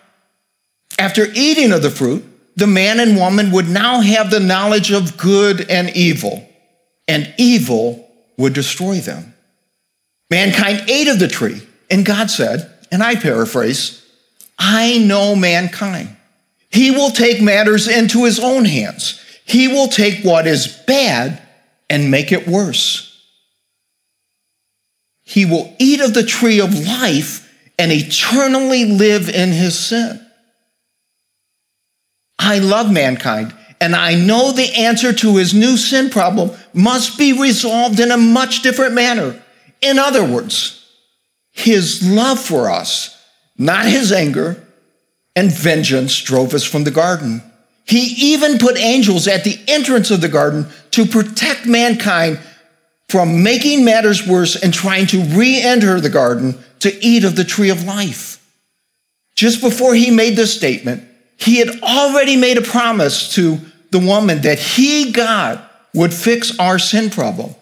After 0.97 1.27
eating 1.33 1.71
of 1.71 1.83
the 1.83 1.91
fruit, 1.91 2.25
the 2.55 2.67
man 2.67 2.99
and 2.99 3.15
woman 3.15 3.51
would 3.51 3.69
now 3.69 4.01
have 4.01 4.29
the 4.29 4.39
knowledge 4.39 4.91
of 4.91 5.17
good 5.17 5.69
and 5.69 5.95
evil, 5.95 6.47
and 7.07 7.33
evil 7.37 8.09
would 8.37 8.53
destroy 8.53 8.97
them. 8.97 9.33
Mankind 10.29 10.89
ate 10.89 11.07
of 11.07 11.19
the 11.19 11.27
tree, 11.27 11.61
and 11.89 12.05
God 12.05 12.29
said, 12.29 12.71
and 12.91 13.01
I 13.03 13.15
paraphrase, 13.15 14.03
I 14.57 14.97
know 14.97 15.35
mankind. 15.35 16.15
He 16.71 16.91
will 16.91 17.11
take 17.11 17.41
matters 17.41 17.87
into 17.87 18.23
his 18.23 18.39
own 18.39 18.65
hands. 18.65 19.19
He 19.45 19.67
will 19.67 19.87
take 19.87 20.23
what 20.23 20.47
is 20.47 20.67
bad 20.87 21.41
and 21.89 22.09
make 22.09 22.31
it 22.31 22.47
worse. 22.47 23.07
He 25.23 25.45
will 25.45 25.75
eat 25.79 25.99
of 25.99 26.13
the 26.13 26.23
tree 26.23 26.59
of 26.59 26.87
life 26.87 27.49
and 27.77 27.91
eternally 27.91 28.85
live 28.85 29.29
in 29.29 29.51
his 29.51 29.77
sin. 29.77 30.25
I 32.39 32.59
love 32.59 32.91
mankind, 32.91 33.53
and 33.79 33.95
I 33.95 34.15
know 34.15 34.51
the 34.51 34.73
answer 34.73 35.13
to 35.13 35.37
his 35.37 35.53
new 35.53 35.77
sin 35.77 36.09
problem 36.09 36.51
must 36.73 37.17
be 37.17 37.33
resolved 37.33 37.99
in 37.99 38.11
a 38.11 38.17
much 38.17 38.61
different 38.61 38.93
manner. 38.93 39.41
In 39.81 39.99
other 39.99 40.23
words, 40.23 40.85
his 41.51 42.07
love 42.07 42.39
for 42.39 42.69
us, 42.69 43.17
not 43.57 43.85
his 43.85 44.11
anger 44.11 44.60
and 45.35 45.51
vengeance, 45.51 46.19
drove 46.21 46.53
us 46.53 46.63
from 46.63 46.83
the 46.83 46.91
garden. 46.91 47.41
He 47.85 48.33
even 48.33 48.57
put 48.57 48.77
angels 48.77 49.27
at 49.27 49.43
the 49.43 49.59
entrance 49.67 50.11
of 50.11 50.21
the 50.21 50.29
garden 50.29 50.67
to 50.91 51.05
protect 51.05 51.65
mankind 51.65 52.39
from 53.09 53.43
making 53.43 53.83
matters 53.83 54.25
worse 54.25 54.55
and 54.55 54.73
trying 54.73 55.07
to 55.07 55.21
re 55.21 55.61
enter 55.61 55.99
the 55.99 56.09
garden 56.09 56.57
to 56.79 57.05
eat 57.05 57.23
of 57.23 57.35
the 57.35 57.43
tree 57.43 57.69
of 57.69 57.83
life. 57.83 58.37
Just 59.35 59.61
before 59.61 59.93
he 59.93 60.11
made 60.11 60.35
this 60.35 60.55
statement, 60.55 61.03
he 61.37 61.57
had 61.57 61.81
already 61.81 62.37
made 62.37 62.57
a 62.57 62.61
promise 62.61 63.33
to 63.35 63.59
the 63.89 63.99
woman 63.99 64.41
that 64.41 64.59
he, 64.59 65.11
God, 65.11 65.61
would 65.93 66.13
fix 66.13 66.57
our 66.59 66.79
sin 66.79 67.09
problem. 67.09 67.53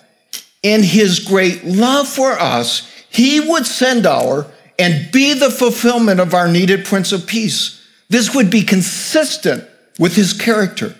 In 0.62 0.84
his 0.84 1.20
great 1.20 1.64
love 1.64 2.08
for 2.08 2.34
us, 2.34 2.88
he 3.10 3.40
would 3.40 3.66
send 3.66 4.06
our 4.06 4.46
and 4.80 5.12
be 5.12 5.34
the 5.34 5.52
fulfillment 5.52 6.22
of 6.22 6.34
our 6.34 6.48
needed 6.48 6.86
Prince 6.86 7.12
of 7.12 7.28
Peace. 7.28 7.86
This 8.08 8.34
would 8.34 8.50
be 8.50 8.64
consistent 8.64 9.66
with 10.00 10.16
his 10.16 10.34
character. 10.34 10.96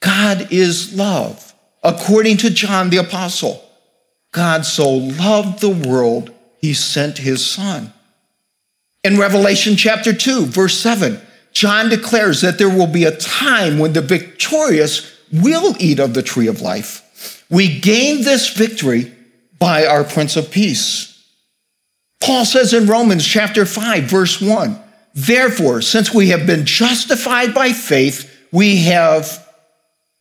God 0.00 0.48
is 0.50 0.94
love, 0.94 1.54
according 1.84 2.38
to 2.38 2.50
John 2.50 2.88
the 2.88 2.96
Apostle. 2.96 3.62
God 4.32 4.64
so 4.64 4.90
loved 4.90 5.60
the 5.60 5.68
world 5.68 6.32
he 6.58 6.72
sent 6.72 7.18
his 7.18 7.44
son. 7.44 7.92
In 9.04 9.18
Revelation 9.18 9.76
chapter 9.76 10.12
2, 10.12 10.46
verse 10.46 10.78
7, 10.78 11.20
John 11.52 11.88
declares 11.88 12.40
that 12.40 12.58
there 12.58 12.70
will 12.70 12.86
be 12.86 13.04
a 13.04 13.16
time 13.16 13.78
when 13.78 13.92
the 13.92 14.00
victorious 14.00 15.18
will 15.32 15.74
eat 15.78 15.98
of 15.98 16.14
the 16.14 16.22
tree 16.22 16.46
of 16.46 16.60
life. 16.60 17.44
We 17.50 17.80
gain 17.80 18.22
this 18.24 18.48
victory 18.54 19.12
by 19.58 19.86
our 19.86 20.04
Prince 20.04 20.36
of 20.36 20.50
Peace. 20.50 21.09
Paul 22.20 22.44
says 22.44 22.74
in 22.74 22.86
Romans 22.86 23.26
chapter 23.26 23.64
5, 23.64 24.04
verse 24.04 24.40
1, 24.40 24.78
therefore, 25.14 25.80
since 25.80 26.12
we 26.12 26.28
have 26.28 26.46
been 26.46 26.66
justified 26.66 27.54
by 27.54 27.72
faith, 27.72 28.26
we 28.52 28.84
have 28.84 29.46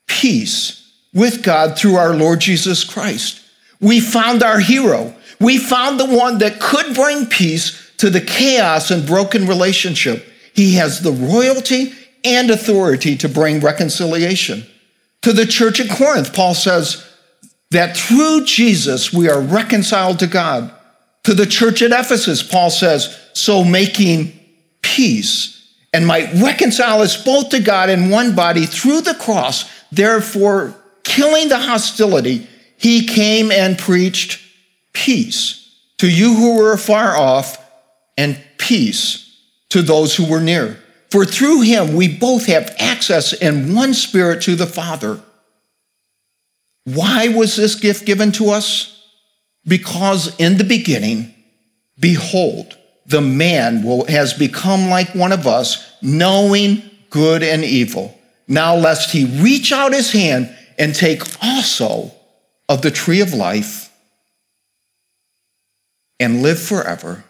peace 0.08 0.92
with 1.14 1.44
God 1.44 1.78
through 1.78 1.96
our 1.96 2.16
Lord 2.16 2.40
Jesus 2.40 2.84
Christ. 2.84 3.42
We 3.82 4.00
found 4.00 4.44
our 4.44 4.60
hero. 4.60 5.14
We 5.40 5.58
found 5.58 6.00
the 6.00 6.06
one 6.06 6.40
that 6.40 6.60
could 6.60 6.96
bring 6.96 7.26
peace 7.26 7.92
to 7.98 8.10
the 8.10 8.22
chaos 8.22 8.92
and 8.92 9.06
broken 9.06 9.48
relationship. 9.48 10.26
He 10.54 10.76
has 10.76 11.02
the 11.02 11.12
royalty 11.12 11.94
and 12.24 12.50
authority 12.50 13.16
to 13.18 13.30
bring 13.30 13.60
reconciliation. 13.60 14.66
To 15.24 15.34
the 15.34 15.46
church 15.46 15.80
at 15.80 15.90
Corinth, 15.90 16.34
Paul 16.34 16.54
says 16.54 17.06
that 17.72 17.96
through 17.96 18.46
Jesus 18.46 19.14
we 19.14 19.30
are 19.30 19.42
reconciled 19.42 20.20
to 20.20 20.28
God. 20.28 20.74
To 21.24 21.34
the 21.34 21.46
church 21.46 21.82
at 21.82 21.92
Ephesus, 21.92 22.42
Paul 22.42 22.70
says, 22.70 23.18
so 23.34 23.64
making 23.64 24.38
peace 24.82 25.56
and 25.94 26.06
might 26.06 26.34
reconcile 26.34 27.02
us 27.02 27.24
both 27.24 27.50
to 27.50 27.60
God 27.60 27.90
in 27.90 28.10
one 28.10 28.36
body 28.36 28.66
through 28.66 29.02
the 29.02 29.16
cross, 29.16 29.70
therefore 29.92 30.76
killing 31.04 31.50
the 31.50 31.58
hostility, 31.58 32.48
he 32.78 33.06
came 33.06 33.52
and 33.52 33.78
preached 33.78 34.42
peace 34.94 35.76
to 35.98 36.10
you 36.10 36.34
who 36.34 36.58
were 36.58 36.78
far 36.78 37.16
off 37.16 37.58
and 38.18 38.42
peace 38.58 39.26
to 39.70 39.82
those 39.82 40.16
who 40.16 40.26
were 40.26 40.40
near. 40.40 40.80
For 41.12 41.26
through 41.26 41.62
him 41.62 41.96
we 41.96 42.08
both 42.08 42.46
have 42.46 42.76
access 42.80 43.34
in 43.34 43.76
one 43.76 43.94
spirit 43.94 44.44
to 44.44 44.56
the 44.56 44.68
Father. 44.68 45.20
Why 46.86 47.30
was 47.30 47.56
this 47.56 47.76
gift 47.76 48.06
given 48.06 48.32
to 48.34 48.52
us? 48.52 48.99
Because 49.70 50.36
in 50.40 50.58
the 50.58 50.64
beginning, 50.64 51.34
behold, 52.00 52.76
the 53.06 53.22
man 53.22 53.84
will, 53.84 54.06
has 54.08 54.34
become 54.34 54.90
like 54.90 55.14
one 55.14 55.32
of 55.32 55.46
us, 55.46 55.94
knowing 56.02 56.82
good 57.12 57.44
and 57.44 57.64
evil. 57.64 58.20
Now, 58.48 58.76
lest 58.76 59.12
he 59.12 59.26
reach 59.42 59.72
out 59.72 59.94
his 59.94 60.12
hand 60.12 60.54
and 60.80 60.96
take 60.96 61.22
also 61.44 62.12
of 62.68 62.82
the 62.82 62.90
tree 62.90 63.22
of 63.22 63.34
life 63.34 63.92
and 66.20 66.42
live 66.42 66.60
forever. 66.60 67.24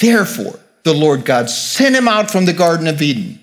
Therefore, 0.00 0.60
the 0.84 0.94
Lord 0.94 1.24
God 1.24 1.48
sent 1.48 1.96
him 1.96 2.06
out 2.06 2.30
from 2.30 2.44
the 2.44 2.52
Garden 2.52 2.86
of 2.86 3.00
Eden. 3.00 3.40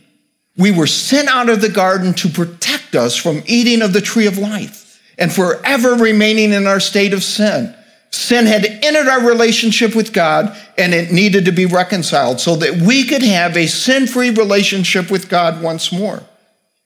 We 0.55 0.71
were 0.71 0.87
sent 0.87 1.27
out 1.29 1.49
of 1.49 1.61
the 1.61 1.69
garden 1.69 2.13
to 2.15 2.29
protect 2.29 2.95
us 2.95 3.15
from 3.15 3.41
eating 3.47 3.81
of 3.81 3.91
the 3.91 4.01
tree 4.01 4.27
of 4.27 4.37
life 4.37 4.84
and 5.17 5.31
forever 5.31 5.95
remaining 5.95 6.53
in 6.53 6.67
our 6.67 6.79
state 6.79 7.13
of 7.13 7.23
sin. 7.23 7.73
Sin 8.11 8.45
had 8.45 8.65
entered 8.65 9.07
our 9.07 9.27
relationship 9.27 9.95
with 9.95 10.13
God 10.13 10.55
and 10.77 10.93
it 10.93 11.11
needed 11.11 11.45
to 11.45 11.51
be 11.51 11.65
reconciled 11.65 12.39
so 12.39 12.55
that 12.55 12.81
we 12.81 13.05
could 13.05 13.21
have 13.21 13.57
a 13.57 13.67
sin 13.67 14.07
free 14.07 14.29
relationship 14.29 15.11
with 15.11 15.29
God 15.29 15.61
once 15.61 15.91
more. 15.91 16.23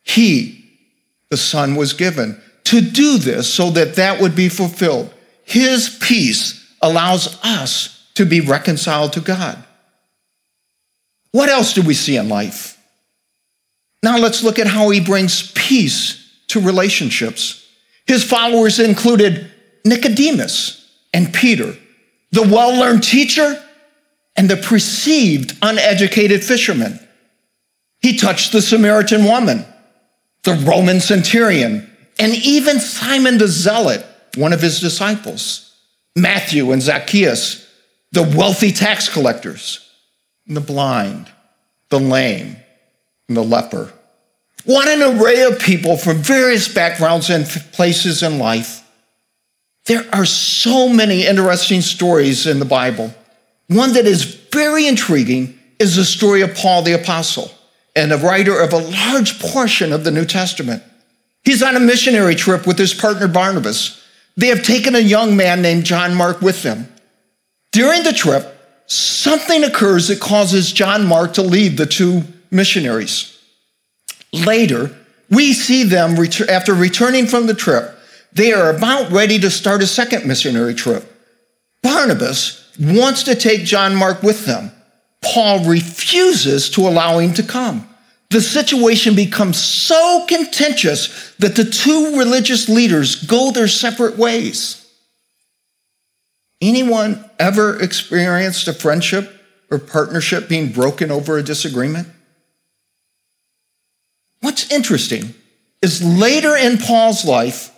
He, 0.02 0.66
the 1.30 1.38
Son, 1.38 1.76
was 1.76 1.94
given 1.94 2.42
to 2.66 2.82
do 2.82 3.18
this 3.18 3.52
so 3.52 3.70
that 3.72 3.96
that 3.96 4.22
would 4.22 4.36
be 4.36 4.50
fulfilled. 4.50 5.14
His 5.44 5.98
peace 6.02 6.76
allows 6.82 7.40
us 7.44 8.08
to 8.16 8.26
be 8.26 8.42
reconciled 8.42 9.14
to 9.14 9.22
God. 9.22 9.64
What 11.32 11.50
else 11.50 11.74
do 11.74 11.82
we 11.82 11.94
see 11.94 12.18
in 12.18 12.28
life? 12.28 12.78
Now 14.02 14.18
let's 14.18 14.44
look 14.44 14.60
at 14.60 14.68
how 14.68 14.90
he 14.90 15.00
brings 15.00 15.52
peace 15.52 16.28
to 16.48 16.60
relationships. 16.60 17.59
His 18.10 18.24
followers 18.24 18.80
included 18.80 19.52
Nicodemus 19.86 20.90
and 21.14 21.32
Peter, 21.32 21.76
the 22.32 22.42
well 22.42 22.76
learned 22.80 23.04
teacher 23.04 23.64
and 24.36 24.50
the 24.50 24.58
perceived 24.58 25.56
uneducated 25.62 26.44
fisherman. 26.44 27.00
He 28.00 28.18
touched 28.18 28.52
the 28.52 28.64
Samaritan 28.64 29.26
woman, 29.26 29.64
the 30.42 30.54
Roman 30.54 31.02
centurion, 31.02 31.88
and 32.18 32.34
even 32.34 32.80
Simon 32.80 33.38
the 33.38 33.48
Zealot, 33.48 34.04
one 34.38 34.54
of 34.54 34.62
his 34.62 34.80
disciples, 34.80 35.72
Matthew 36.16 36.72
and 36.72 36.82
Zacchaeus, 36.82 37.72
the 38.12 38.24
wealthy 38.24 38.72
tax 38.72 39.08
collectors, 39.08 39.88
and 40.48 40.58
the 40.58 40.62
blind, 40.62 41.32
the 41.90 42.00
lame, 42.00 42.56
and 43.28 43.38
the 43.38 43.44
leper. 43.44 43.94
What 44.66 44.88
an 44.88 45.02
array 45.02 45.44
of 45.44 45.60
people 45.60 45.98
from 45.98 46.18
various 46.18 46.68
backgrounds 46.68 47.30
and 47.30 47.46
places 47.46 48.24
in 48.24 48.40
life. 48.40 48.84
There 49.86 50.06
are 50.14 50.26
so 50.26 50.90
many 50.90 51.26
interesting 51.26 51.82
stories 51.82 52.46
in 52.46 52.60
the 52.60 52.66
Bible. 52.66 53.14
One 53.68 53.94
that 53.94 54.06
is 54.06 54.24
very 54.52 54.88
intriguing 54.88 55.58
is 55.80 55.96
the 55.96 56.06
story 56.06 56.42
of 56.42 56.56
Paul 56.56 56.82
the 56.82 56.94
Apostle 56.94 57.52
and 57.96 58.12
the 58.12 58.18
writer 58.18 58.60
of 58.60 58.74
a 58.74 58.78
large 58.78 59.40
portion 59.40 59.92
of 59.94 60.04
the 60.04 60.12
New 60.12 60.26
Testament. 60.26 60.84
He's 61.44 61.64
on 61.64 61.76
a 61.76 61.80
missionary 61.80 62.36
trip 62.36 62.68
with 62.68 62.78
his 62.78 62.94
partner 62.94 63.28
Barnabas. 63.28 64.04
They 64.36 64.48
have 64.48 64.64
taken 64.64 64.94
a 64.94 65.00
young 65.00 65.36
man 65.36 65.62
named 65.62 65.86
John 65.86 66.14
Mark 66.14 66.42
with 66.42 66.64
them. 66.64 66.94
During 67.72 68.04
the 68.04 68.14
trip, 68.14 68.56
something 68.86 69.64
occurs 69.64 70.10
that 70.10 70.20
causes 70.20 70.72
John 70.72 71.06
Mark 71.06 71.34
to 71.34 71.42
leave 71.42 71.78
the 71.78 71.86
two 71.86 72.24
missionaries. 72.52 73.39
Later, 74.34 74.96
we 75.30 75.54
see 75.54 75.84
them 75.84 76.16
after 76.50 76.74
returning 76.74 77.28
from 77.28 77.48
the 77.48 77.54
trip 77.54 78.00
they 78.34 78.54
are 78.54 78.76
about 78.76 79.12
ready 79.12 79.40
to 79.40 79.50
start 79.50 79.82
a 79.82 79.88
second 79.88 80.26
missionary 80.26 80.74
trip. 80.74 81.12
Barnabas 81.82 82.72
wants 82.80 83.24
to 83.24 83.36
take 83.36 83.64
John 83.64 83.96
Mark 83.96 84.22
with 84.24 84.46
them. 84.46 84.72
Paul 85.22 85.66
refuses 85.66 86.70
to 86.72 86.88
allow 86.88 87.20
him 87.20 87.34
to 87.34 87.44
come. 87.44 87.88
The 88.30 88.42
situation 88.42 89.16
becomes 89.16 89.58
so 89.58 90.26
contentious 90.28 91.34
that 91.38 91.56
the 91.56 91.66
two 91.66 92.18
religious 92.18 92.70
leaders 92.70 93.26
go 93.26 93.52
their 93.52 93.68
separate 93.68 94.18
ways. 94.18 94.86
Anyone 96.62 97.26
ever 97.40 97.82
experienced 97.82 98.68
a 98.68 98.74
friendship 98.74 99.34
or 99.72 99.80
partnership 99.80 100.48
being 100.48 100.72
broken 100.72 101.10
over 101.10 101.38
a 101.38 101.44
disagreement? 101.44 102.08
What's 104.42 104.72
interesting 104.72 105.34
is 105.82 106.04
later 106.04 106.56
in 106.56 106.78
Paul's 106.78 107.26
life, 107.26 107.72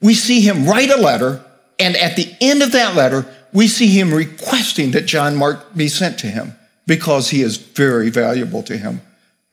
we 0.00 0.14
see 0.14 0.40
him 0.40 0.66
write 0.66 0.90
a 0.90 0.96
letter, 0.96 1.44
and 1.78 1.96
at 1.96 2.16
the 2.16 2.34
end 2.40 2.62
of 2.62 2.72
that 2.72 2.94
letter, 2.94 3.26
we 3.52 3.68
see 3.68 3.86
him 3.86 4.12
requesting 4.12 4.90
that 4.90 5.06
John 5.06 5.36
Mark 5.36 5.74
be 5.74 5.88
sent 5.88 6.18
to 6.20 6.26
him 6.26 6.54
because 6.86 7.30
he 7.30 7.42
is 7.42 7.56
very 7.56 8.10
valuable 8.10 8.62
to 8.64 8.76
him. 8.76 9.00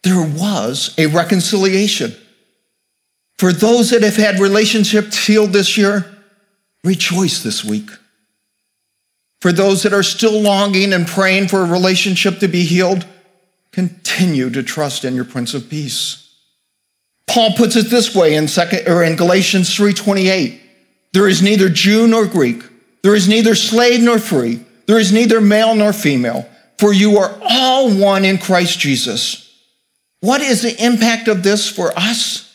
There 0.04 0.28
was 0.28 0.96
a 0.98 1.08
reconciliation. 1.08 2.14
For 3.38 3.54
those 3.54 3.92
that 3.92 4.04
have 4.04 4.16
had 4.16 4.40
relationships 4.40 5.26
healed 5.26 5.54
this 5.54 5.78
year, 5.78 6.06
rejoice 6.84 7.44
this 7.44 7.64
week. 7.64 7.90
For 9.40 9.52
those 9.52 9.84
that 9.84 9.94
are 9.94 10.04
still 10.04 10.40
longing 10.40 10.94
and 10.94 11.08
praying 11.08 11.48
for 11.48 11.62
a 11.62 11.66
relationship 11.66 12.40
to 12.40 12.48
be 12.48 12.64
healed, 12.64 13.06
continue 13.72 14.50
to 14.50 14.62
trust 14.62 15.06
in 15.06 15.16
your 15.16 15.26
Prince 15.26 15.54
of 15.54 15.70
Peace. 15.70 16.31
Paul 17.32 17.54
puts 17.54 17.78
it 17.78 17.90
this 17.90 18.14
way 18.14 18.36
in 18.36 18.50
second 18.50 18.90
or 18.90 19.04
in 19.04 19.16
Galatians 19.16 19.74
3:28. 19.74 20.60
There 21.14 21.30
is 21.30 21.42
neither 21.42 21.70
Jew 21.70 22.06
nor 22.06 22.26
Greek, 22.26 22.62
there 23.04 23.16
is 23.16 23.30
neither 23.30 23.56
slave 23.56 24.02
nor 24.02 24.20
free, 24.20 24.60
there 24.86 25.00
is 25.00 25.14
neither 25.14 25.40
male 25.40 25.74
nor 25.74 25.94
female, 25.94 26.46
for 26.78 26.92
you 26.92 27.18
are 27.18 27.34
all 27.42 27.90
one 27.90 28.26
in 28.26 28.38
Christ 28.38 28.80
Jesus. 28.80 29.48
What 30.20 30.42
is 30.42 30.62
the 30.62 30.76
impact 30.84 31.30
of 31.30 31.42
this 31.42 31.70
for 31.70 31.98
us? 31.98 32.50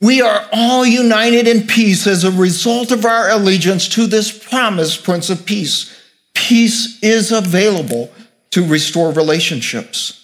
We 0.00 0.22
are 0.22 0.48
all 0.52 0.86
united 0.86 1.46
in 1.46 1.66
peace 1.66 2.06
as 2.06 2.24
a 2.24 2.30
result 2.30 2.92
of 2.92 3.04
our 3.04 3.28
allegiance 3.28 3.88
to 3.88 4.06
this 4.06 4.30
promised 4.30 5.04
Prince 5.04 5.28
of 5.28 5.44
Peace. 5.44 5.90
Peace 6.32 6.98
is 7.02 7.30
available 7.30 8.10
to 8.52 8.64
restore 8.64 9.12
relationships. 9.12 10.23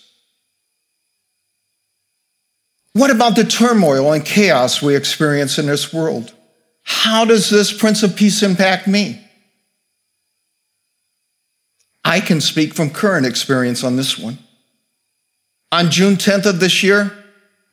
What 2.92 3.10
about 3.10 3.36
the 3.36 3.44
turmoil 3.44 4.12
and 4.12 4.24
chaos 4.24 4.82
we 4.82 4.96
experience 4.96 5.58
in 5.58 5.66
this 5.66 5.92
world? 5.92 6.34
How 6.82 7.24
does 7.24 7.48
this 7.48 7.72
Prince 7.72 8.02
of 8.02 8.16
Peace 8.16 8.42
impact 8.42 8.86
me? 8.86 9.24
I 12.04 12.20
can 12.20 12.40
speak 12.40 12.74
from 12.74 12.90
current 12.90 13.26
experience 13.26 13.84
on 13.84 13.96
this 13.96 14.18
one. 14.18 14.38
On 15.70 15.90
June 15.90 16.16
10th 16.16 16.46
of 16.46 16.60
this 16.60 16.82
year, 16.82 17.12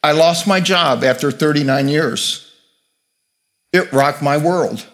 I 0.03 0.11
lost 0.11 0.45
my 0.45 0.59
job 0.59 1.03
after 1.03 1.31
39 1.31 1.87
years. 1.87 2.51
It 3.73 3.91
rocked 3.91 4.21
my 4.21 4.37
world, 4.37 4.85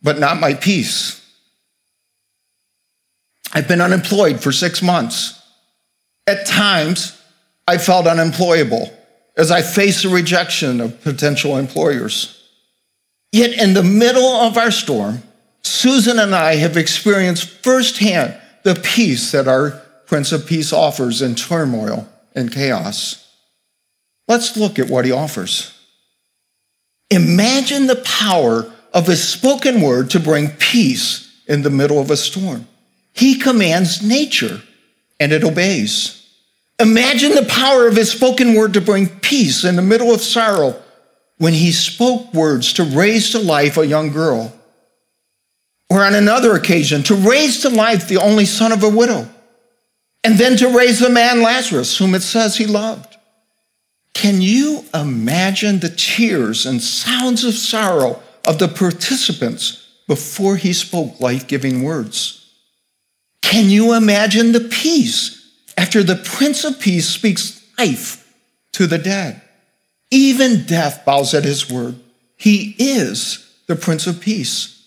but 0.00 0.18
not 0.18 0.38
my 0.38 0.54
peace. 0.54 1.16
I've 3.52 3.66
been 3.66 3.80
unemployed 3.80 4.40
for 4.40 4.52
six 4.52 4.80
months. 4.80 5.42
At 6.26 6.46
times, 6.46 7.19
I 7.70 7.78
felt 7.78 8.08
unemployable 8.08 8.92
as 9.36 9.52
I 9.52 9.62
faced 9.62 10.02
the 10.02 10.08
rejection 10.08 10.80
of 10.80 11.00
potential 11.02 11.56
employers. 11.56 12.36
Yet, 13.30 13.52
in 13.52 13.74
the 13.74 13.84
middle 13.84 14.26
of 14.26 14.58
our 14.58 14.72
storm, 14.72 15.22
Susan 15.62 16.18
and 16.18 16.34
I 16.34 16.56
have 16.56 16.76
experienced 16.76 17.48
firsthand 17.62 18.36
the 18.64 18.74
peace 18.74 19.30
that 19.30 19.46
our 19.46 19.80
Prince 20.06 20.32
of 20.32 20.48
Peace 20.48 20.72
offers 20.72 21.22
in 21.22 21.36
turmoil 21.36 22.08
and 22.34 22.52
chaos. 22.52 23.24
Let's 24.26 24.56
look 24.56 24.80
at 24.80 24.90
what 24.90 25.04
he 25.04 25.12
offers. 25.12 25.72
Imagine 27.08 27.86
the 27.86 28.02
power 28.04 28.68
of 28.92 29.06
his 29.06 29.22
spoken 29.22 29.80
word 29.80 30.10
to 30.10 30.18
bring 30.18 30.48
peace 30.58 31.32
in 31.46 31.62
the 31.62 31.70
middle 31.70 32.00
of 32.00 32.10
a 32.10 32.16
storm. 32.16 32.66
He 33.12 33.38
commands 33.38 34.02
nature 34.02 34.60
and 35.20 35.30
it 35.30 35.44
obeys. 35.44 36.19
Imagine 36.80 37.34
the 37.34 37.44
power 37.44 37.86
of 37.86 37.96
his 37.96 38.10
spoken 38.10 38.54
word 38.54 38.72
to 38.74 38.80
bring 38.80 39.06
peace 39.06 39.64
in 39.64 39.76
the 39.76 39.82
middle 39.82 40.14
of 40.14 40.22
sorrow 40.22 40.80
when 41.36 41.52
he 41.52 41.72
spoke 41.72 42.32
words 42.32 42.72
to 42.74 42.84
raise 42.84 43.30
to 43.30 43.38
life 43.38 43.76
a 43.76 43.86
young 43.86 44.10
girl. 44.10 44.52
Or 45.90 46.04
on 46.04 46.14
another 46.14 46.54
occasion, 46.54 47.02
to 47.04 47.14
raise 47.14 47.62
to 47.62 47.68
life 47.68 48.08
the 48.08 48.16
only 48.16 48.46
son 48.46 48.72
of 48.72 48.82
a 48.82 48.88
widow. 48.88 49.28
And 50.24 50.38
then 50.38 50.56
to 50.58 50.76
raise 50.76 51.00
the 51.00 51.10
man 51.10 51.42
Lazarus, 51.42 51.98
whom 51.98 52.14
it 52.14 52.22
says 52.22 52.56
he 52.56 52.66
loved. 52.66 53.16
Can 54.14 54.40
you 54.40 54.84
imagine 54.94 55.80
the 55.80 55.88
tears 55.88 56.66
and 56.66 56.80
sounds 56.80 57.44
of 57.44 57.54
sorrow 57.54 58.22
of 58.46 58.58
the 58.58 58.68
participants 58.68 59.86
before 60.06 60.56
he 60.56 60.72
spoke 60.72 61.20
life 61.20 61.46
giving 61.46 61.82
words? 61.82 62.52
Can 63.42 63.70
you 63.70 63.94
imagine 63.94 64.52
the 64.52 64.60
peace 64.60 65.39
after 65.80 66.02
the 66.02 66.16
Prince 66.16 66.64
of 66.64 66.78
Peace 66.78 67.08
speaks 67.08 67.66
life 67.78 68.30
to 68.72 68.86
the 68.86 68.98
dead? 68.98 69.40
Even 70.10 70.66
death 70.66 71.04
bows 71.06 71.32
at 71.32 71.44
his 71.44 71.70
word. 71.70 71.98
He 72.36 72.74
is 72.78 73.50
the 73.66 73.76
Prince 73.76 74.06
of 74.06 74.20
Peace. 74.20 74.86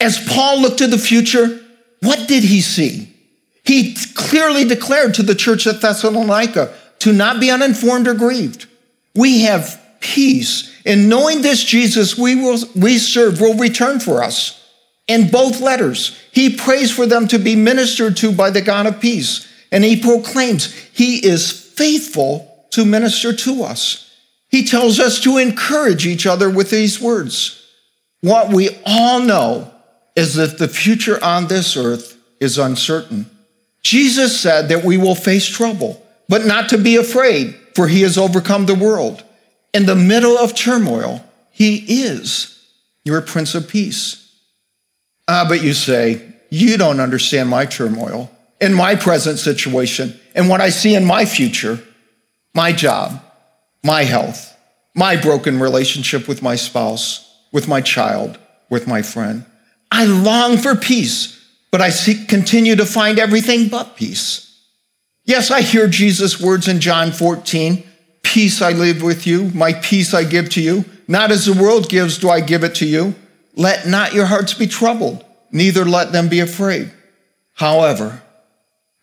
As 0.00 0.24
Paul 0.28 0.60
looked 0.60 0.78
to 0.78 0.86
the 0.86 0.98
future, 0.98 1.60
what 2.02 2.28
did 2.28 2.44
he 2.44 2.60
see? 2.60 3.12
He 3.64 3.96
clearly 4.14 4.64
declared 4.64 5.14
to 5.14 5.24
the 5.24 5.34
church 5.34 5.66
at 5.66 5.80
Thessalonica 5.80 6.72
to 7.00 7.12
not 7.12 7.40
be 7.40 7.50
uninformed 7.50 8.06
or 8.06 8.14
grieved. 8.14 8.66
We 9.14 9.40
have 9.42 9.80
peace 10.00 10.72
in 10.84 11.08
knowing 11.08 11.42
this 11.42 11.64
Jesus 11.64 12.16
we 12.16 12.36
will 12.36 12.58
we 12.76 12.98
serve 12.98 13.40
will 13.40 13.56
return 13.56 13.98
for 13.98 14.22
us. 14.22 14.62
In 15.08 15.30
both 15.30 15.60
letters, 15.60 16.16
he 16.32 16.56
prays 16.56 16.92
for 16.92 17.06
them 17.06 17.26
to 17.28 17.38
be 17.38 17.56
ministered 17.56 18.16
to 18.18 18.32
by 18.32 18.50
the 18.50 18.60
God 18.60 18.86
of 18.86 19.00
peace, 19.00 19.46
and 19.70 19.84
he 19.84 20.00
proclaims 20.00 20.72
he 20.92 21.24
is 21.24 21.50
faithful 21.50 22.66
to 22.70 22.84
minister 22.84 23.32
to 23.32 23.62
us. 23.62 24.10
He 24.48 24.64
tells 24.64 24.98
us 24.98 25.20
to 25.20 25.38
encourage 25.38 26.06
each 26.06 26.26
other 26.26 26.48
with 26.48 26.70
these 26.70 27.00
words. 27.00 27.62
What 28.20 28.52
we 28.52 28.70
all 28.84 29.20
know 29.20 29.72
is 30.14 30.34
that 30.34 30.58
the 30.58 30.68
future 30.68 31.22
on 31.22 31.46
this 31.46 31.76
earth 31.76 32.18
is 32.40 32.58
uncertain. 32.58 33.30
Jesus 33.82 34.40
said 34.40 34.68
that 34.68 34.84
we 34.84 34.96
will 34.96 35.14
face 35.14 35.46
trouble, 35.46 36.04
but 36.28 36.44
not 36.44 36.68
to 36.70 36.78
be 36.78 36.96
afraid, 36.96 37.54
for 37.74 37.86
he 37.86 38.02
has 38.02 38.18
overcome 38.18 38.66
the 38.66 38.74
world. 38.74 39.22
In 39.74 39.86
the 39.86 39.94
middle 39.94 40.38
of 40.38 40.54
turmoil, 40.54 41.24
he 41.50 42.02
is 42.02 42.58
your 43.04 43.20
Prince 43.20 43.54
of 43.54 43.68
Peace. 43.68 44.22
Ah, 45.28 45.44
but 45.48 45.62
you 45.62 45.74
say, 45.74 46.34
you 46.50 46.76
don't 46.76 47.00
understand 47.00 47.48
my 47.48 47.66
turmoil 47.66 48.30
in 48.60 48.74
my 48.74 48.94
present 48.94 49.38
situation 49.38 50.18
and 50.34 50.48
what 50.48 50.60
I 50.60 50.70
see 50.70 50.94
in 50.94 51.04
my 51.04 51.24
future, 51.24 51.78
my 52.54 52.72
job, 52.72 53.22
my 53.84 54.04
health, 54.04 54.56
my 54.94 55.16
broken 55.16 55.60
relationship 55.60 56.26
with 56.26 56.42
my 56.42 56.56
spouse, 56.56 57.22
with 57.52 57.68
my 57.68 57.80
child, 57.80 58.38
with 58.70 58.86
my 58.86 59.02
friend. 59.02 59.44
I 59.90 60.06
long 60.06 60.56
for 60.56 60.74
peace 60.74 61.36
but 61.76 61.82
I 61.82 61.90
seek, 61.90 62.28
continue 62.28 62.74
to 62.76 62.86
find 62.86 63.18
everything 63.18 63.68
but 63.68 63.96
peace. 63.96 64.64
Yes, 65.26 65.50
I 65.50 65.60
hear 65.60 65.88
Jesus' 65.88 66.40
words 66.40 66.68
in 66.68 66.80
John 66.80 67.12
14 67.12 67.84
Peace 68.22 68.62
I 68.62 68.72
live 68.72 69.02
with 69.02 69.26
you, 69.26 69.50
my 69.50 69.74
peace 69.74 70.14
I 70.14 70.24
give 70.24 70.48
to 70.50 70.62
you. 70.62 70.86
Not 71.06 71.30
as 71.30 71.44
the 71.44 71.52
world 71.52 71.90
gives, 71.90 72.16
do 72.16 72.30
I 72.30 72.40
give 72.40 72.64
it 72.64 72.74
to 72.76 72.86
you. 72.86 73.14
Let 73.54 73.86
not 73.86 74.14
your 74.14 74.24
hearts 74.24 74.54
be 74.54 74.66
troubled, 74.66 75.22
neither 75.52 75.84
let 75.84 76.12
them 76.12 76.30
be 76.30 76.40
afraid. 76.40 76.90
However, 77.52 78.22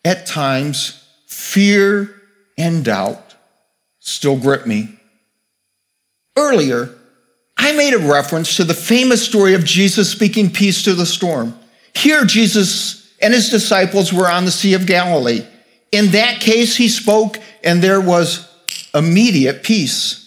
at 0.04 0.26
times, 0.26 1.02
fear 1.26 2.14
and 2.58 2.84
doubt 2.84 3.34
still 4.00 4.38
grip 4.38 4.66
me. 4.66 4.88
Earlier, 6.36 6.94
I 7.56 7.72
made 7.72 7.94
a 7.94 7.98
reference 7.98 8.56
to 8.56 8.64
the 8.64 8.74
famous 8.74 9.24
story 9.24 9.54
of 9.54 9.64
Jesus 9.64 10.10
speaking 10.10 10.50
peace 10.50 10.82
to 10.84 10.94
the 10.94 11.06
storm. 11.06 11.58
Here, 11.94 12.24
Jesus 12.24 13.14
and 13.22 13.32
his 13.32 13.48
disciples 13.48 14.12
were 14.12 14.28
on 14.28 14.44
the 14.44 14.50
Sea 14.50 14.74
of 14.74 14.86
Galilee. 14.86 15.46
In 15.92 16.10
that 16.10 16.40
case, 16.40 16.76
he 16.76 16.88
spoke, 16.88 17.38
and 17.62 17.80
there 17.80 18.00
was 18.00 18.48
immediate 18.94 19.62
peace. 19.62 20.20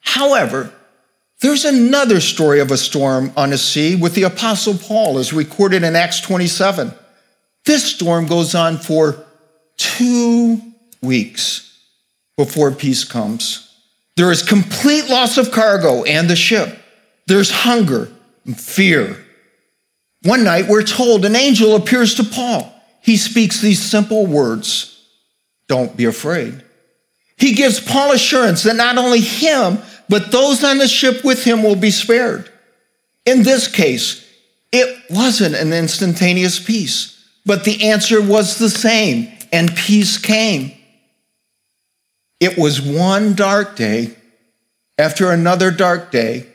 However, 0.00 0.72
there's 1.40 1.64
another 1.64 2.20
story 2.20 2.60
of 2.60 2.70
a 2.70 2.78
storm 2.78 3.32
on 3.36 3.52
a 3.52 3.58
sea 3.58 3.96
with 3.96 4.14
the 4.14 4.22
Apostle 4.22 4.78
Paul, 4.78 5.18
as 5.18 5.32
recorded 5.32 5.82
in 5.82 5.96
Acts 5.96 6.20
27. 6.20 6.94
This 7.66 7.84
storm 7.84 8.26
goes 8.26 8.54
on 8.54 8.78
for 8.78 9.22
two 9.76 10.60
weeks 11.02 11.78
before 12.36 12.70
peace 12.70 13.04
comes. 13.04 13.62
There 14.16 14.32
is 14.32 14.42
complete 14.42 15.10
loss 15.10 15.36
of 15.36 15.50
cargo 15.50 16.04
and 16.04 16.30
the 16.30 16.36
ship. 16.36 16.78
There's 17.26 17.50
hunger 17.50 18.08
and 18.46 18.58
fear 18.58 19.18
one 20.26 20.42
night, 20.42 20.66
we're 20.66 20.82
told 20.82 21.24
an 21.24 21.36
angel 21.36 21.76
appears 21.76 22.16
to 22.16 22.24
Paul. 22.24 22.72
He 23.00 23.16
speaks 23.16 23.60
these 23.60 23.80
simple 23.80 24.26
words 24.26 24.92
Don't 25.68 25.96
be 25.96 26.04
afraid. 26.04 26.62
He 27.36 27.52
gives 27.52 27.78
Paul 27.78 28.12
assurance 28.12 28.64
that 28.64 28.76
not 28.76 28.98
only 28.98 29.20
him, 29.20 29.78
but 30.08 30.32
those 30.32 30.64
on 30.64 30.78
the 30.78 30.88
ship 30.88 31.24
with 31.24 31.44
him 31.44 31.62
will 31.62 31.76
be 31.76 31.90
spared. 31.90 32.50
In 33.24 33.42
this 33.42 33.68
case, 33.68 34.26
it 34.72 35.04
wasn't 35.10 35.54
an 35.54 35.72
instantaneous 35.72 36.58
peace, 36.58 37.15
but 37.46 37.64
the 37.64 37.88
answer 37.88 38.20
was 38.20 38.58
the 38.58 38.68
same, 38.68 39.32
and 39.52 39.74
peace 39.74 40.18
came. 40.18 40.72
It 42.40 42.58
was 42.58 42.82
one 42.82 43.34
dark 43.34 43.76
day 43.76 44.14
after 44.98 45.30
another 45.30 45.70
dark 45.70 46.10
day 46.10 46.48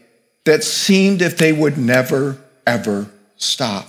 that 0.46 0.64
seemed 0.64 1.22
if 1.22 1.38
they 1.38 1.54
would 1.54 1.78
never, 1.78 2.38
ever 2.68 3.10
stop. 3.38 3.88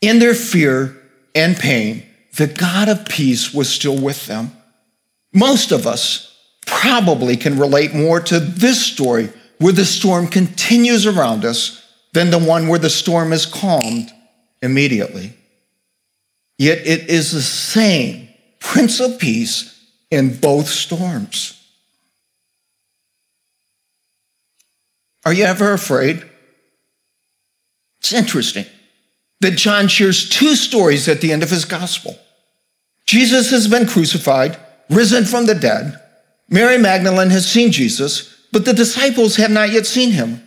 In 0.00 0.18
their 0.18 0.34
fear 0.34 0.96
and 1.34 1.56
pain, 1.56 2.04
the 2.36 2.46
God 2.46 2.88
of 2.88 3.06
peace 3.06 3.52
was 3.52 3.68
still 3.68 4.00
with 4.00 4.26
them. 4.26 4.52
Most 5.32 5.72
of 5.72 5.86
us 5.86 6.36
probably 6.66 7.36
can 7.36 7.58
relate 7.58 7.94
more 7.94 8.20
to 8.20 8.40
this 8.40 8.84
story 8.84 9.28
where 9.58 9.72
the 9.72 9.84
storm 9.84 10.26
continues 10.26 11.06
around 11.06 11.44
us 11.44 11.84
than 12.12 12.30
the 12.30 12.38
one 12.38 12.68
where 12.68 12.78
the 12.78 12.90
storm 12.90 13.32
is 13.32 13.44
calmed 13.46 14.12
immediately. 14.64 15.32
Yet 16.58 16.78
it 16.86 17.08
is 17.08 17.32
the 17.32 17.42
same 17.42 18.28
Prince 18.60 19.00
of 19.00 19.18
Peace 19.18 19.70
in 20.10 20.38
both 20.38 20.68
storms. 20.68 21.60
Are 25.26 25.32
you 25.32 25.44
ever 25.44 25.72
afraid? 25.72 26.22
It's 27.98 28.12
interesting 28.12 28.66
that 29.40 29.56
John 29.56 29.88
shares 29.88 30.28
two 30.28 30.54
stories 30.54 31.08
at 31.08 31.20
the 31.20 31.32
end 31.32 31.42
of 31.42 31.50
his 31.50 31.64
gospel. 31.64 32.18
Jesus 33.06 33.50
has 33.50 33.68
been 33.68 33.86
crucified, 33.86 34.58
risen 34.90 35.24
from 35.24 35.46
the 35.46 35.54
dead. 35.54 36.00
Mary 36.48 36.78
Magdalene 36.78 37.30
has 37.30 37.50
seen 37.50 37.72
Jesus, 37.72 38.46
but 38.52 38.64
the 38.64 38.72
disciples 38.72 39.36
have 39.36 39.50
not 39.50 39.70
yet 39.70 39.86
seen 39.86 40.10
him. 40.12 40.42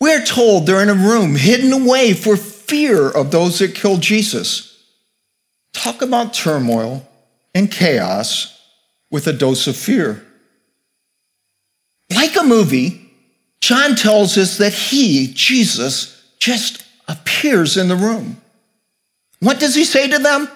We're 0.00 0.24
told 0.24 0.66
they're 0.66 0.82
in 0.82 0.88
a 0.88 0.94
room 0.94 1.34
hidden 1.34 1.72
away 1.72 2.12
for 2.12 2.36
fear 2.66 3.10
of 3.10 3.30
those 3.30 3.58
that 3.58 3.74
killed 3.74 4.00
Jesus. 4.00 4.70
Talk 5.72 6.02
about 6.02 6.34
turmoil 6.34 7.08
and 7.54 7.70
chaos 7.70 8.60
with 9.10 9.26
a 9.26 9.32
dose 9.32 9.66
of 9.66 9.76
fear. 9.76 10.24
Like 12.14 12.36
a 12.36 12.42
movie, 12.42 13.10
John 13.60 13.96
tells 13.96 14.36
us 14.36 14.58
that 14.58 14.72
he, 14.72 15.32
Jesus, 15.34 16.22
just 16.38 16.84
appears 17.08 17.76
in 17.76 17.88
the 17.88 17.96
room. 17.96 18.40
What 19.40 19.60
does 19.60 19.74
he 19.74 19.84
say 19.84 20.08
to 20.08 20.18
them? 20.18 20.48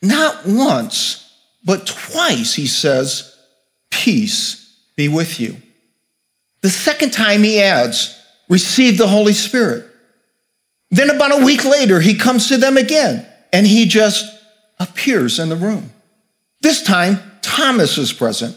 Not 0.00 0.46
once, 0.46 1.30
but 1.64 1.86
twice 1.86 2.54
he 2.54 2.66
says, 2.66 3.36
Peace 3.90 4.76
be 4.96 5.08
with 5.08 5.38
you. 5.38 5.56
The 6.62 6.70
second 6.70 7.12
time 7.12 7.42
he 7.42 7.60
adds, 7.60 8.18
Receive 8.48 8.98
the 8.98 9.08
Holy 9.08 9.32
Spirit. 9.32 9.91
Then 10.92 11.08
about 11.08 11.40
a 11.40 11.44
week 11.44 11.64
later, 11.64 12.00
he 12.00 12.14
comes 12.14 12.48
to 12.48 12.58
them 12.58 12.76
again 12.76 13.26
and 13.50 13.66
he 13.66 13.86
just 13.86 14.26
appears 14.78 15.38
in 15.38 15.48
the 15.48 15.56
room. 15.56 15.90
This 16.60 16.82
time, 16.82 17.18
Thomas 17.40 17.96
is 17.96 18.12
present. 18.12 18.56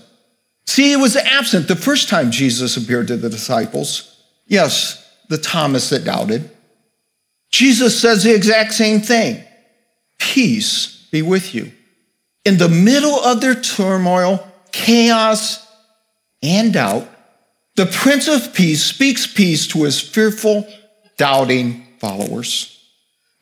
See, 0.68 0.90
he 0.90 0.96
was 0.98 1.16
absent 1.16 1.70
the 1.70 1.78
first 1.78 2.10
time 2.10 2.32
Jesus 2.32 2.76
appeared 2.76 3.08
to 3.08 3.16
the 3.16 3.30
disciples. 3.30 4.22
Yes, 4.48 5.02
the 5.30 5.38
Thomas 5.38 5.90
that 5.90 6.04
doubted. 6.04 6.52
Jesus 7.52 7.98
says 8.00 8.24
the 8.24 8.36
exact 8.36 8.74
same 8.74 9.00
thing 9.00 9.42
Peace 10.18 11.08
be 11.12 11.22
with 11.22 11.56
you. 11.56 11.72
In 12.44 12.58
the 12.58 12.70
middle 12.70 13.16
of 13.16 13.40
their 13.40 13.56
turmoil, 13.56 14.46
chaos, 14.74 15.66
and 16.44 16.74
doubt, 16.74 17.08
the 17.76 17.86
Prince 17.86 18.28
of 18.28 18.54
Peace 18.54 18.84
speaks 18.84 19.26
peace 19.26 19.68
to 19.68 19.84
his 19.84 20.02
fearful, 20.02 20.68
doubting 21.18 21.85
followers. 22.00 22.72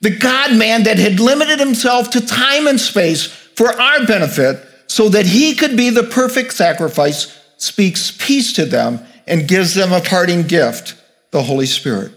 The 0.01 0.15
God 0.15 0.55
man 0.55 0.83
that 0.83 0.99
had 0.99 1.19
limited 1.19 1.59
himself 1.59 2.09
to 2.11 2.25
time 2.25 2.67
and 2.67 2.79
space 2.79 3.25
for 3.25 3.69
our 3.69 4.05
benefit 4.05 4.65
so 4.87 5.09
that 5.09 5.25
he 5.25 5.55
could 5.55 5.77
be 5.77 5.89
the 5.89 6.03
perfect 6.03 6.53
sacrifice 6.53 7.39
speaks 7.57 8.11
peace 8.19 8.53
to 8.53 8.65
them 8.65 8.99
and 9.25 9.47
gives 9.47 9.73
them 9.73 9.93
a 9.93 10.01
parting 10.01 10.43
gift, 10.43 10.95
the 11.31 11.41
Holy 11.41 11.65
Spirit. 11.65 12.11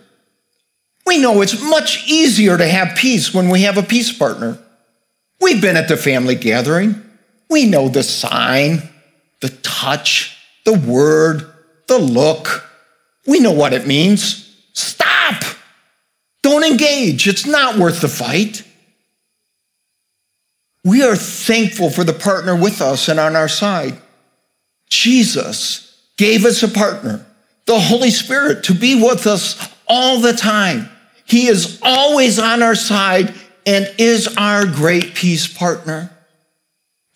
We 1.06 1.18
know 1.18 1.40
it's 1.40 1.62
much 1.62 2.06
easier 2.08 2.58
to 2.58 2.66
have 2.66 2.96
peace 2.96 3.32
when 3.32 3.48
we 3.48 3.62
have 3.62 3.78
a 3.78 3.82
peace 3.82 4.12
partner. 4.12 4.58
We've 5.40 5.62
been 5.62 5.76
at 5.76 5.88
the 5.88 5.96
family 5.96 6.34
gathering. 6.34 7.00
We 7.48 7.66
know 7.66 7.88
the 7.88 8.02
sign, 8.02 8.82
the 9.40 9.50
touch, 9.50 10.36
the 10.64 10.76
word, 10.76 11.48
the 11.86 11.98
look. 11.98 12.68
We 13.26 13.38
know 13.38 13.52
what 13.52 13.72
it 13.72 13.86
means. 13.86 14.42
Stop! 14.72 15.05
Don't 16.46 16.62
engage. 16.62 17.26
It's 17.26 17.44
not 17.44 17.76
worth 17.76 18.00
the 18.00 18.08
fight. 18.08 18.62
We 20.84 21.02
are 21.02 21.16
thankful 21.16 21.90
for 21.90 22.04
the 22.04 22.12
partner 22.12 22.54
with 22.54 22.80
us 22.80 23.08
and 23.08 23.18
on 23.18 23.34
our 23.34 23.48
side. 23.48 23.98
Jesus 24.88 26.00
gave 26.16 26.44
us 26.44 26.62
a 26.62 26.68
partner, 26.68 27.26
the 27.64 27.80
Holy 27.80 28.10
Spirit, 28.10 28.62
to 28.62 28.74
be 28.74 28.94
with 28.94 29.26
us 29.26 29.74
all 29.88 30.20
the 30.20 30.34
time. 30.34 30.88
He 31.24 31.48
is 31.48 31.80
always 31.82 32.38
on 32.38 32.62
our 32.62 32.76
side 32.76 33.34
and 33.66 33.92
is 33.98 34.32
our 34.36 34.66
great 34.66 35.16
peace 35.16 35.52
partner. 35.52 36.16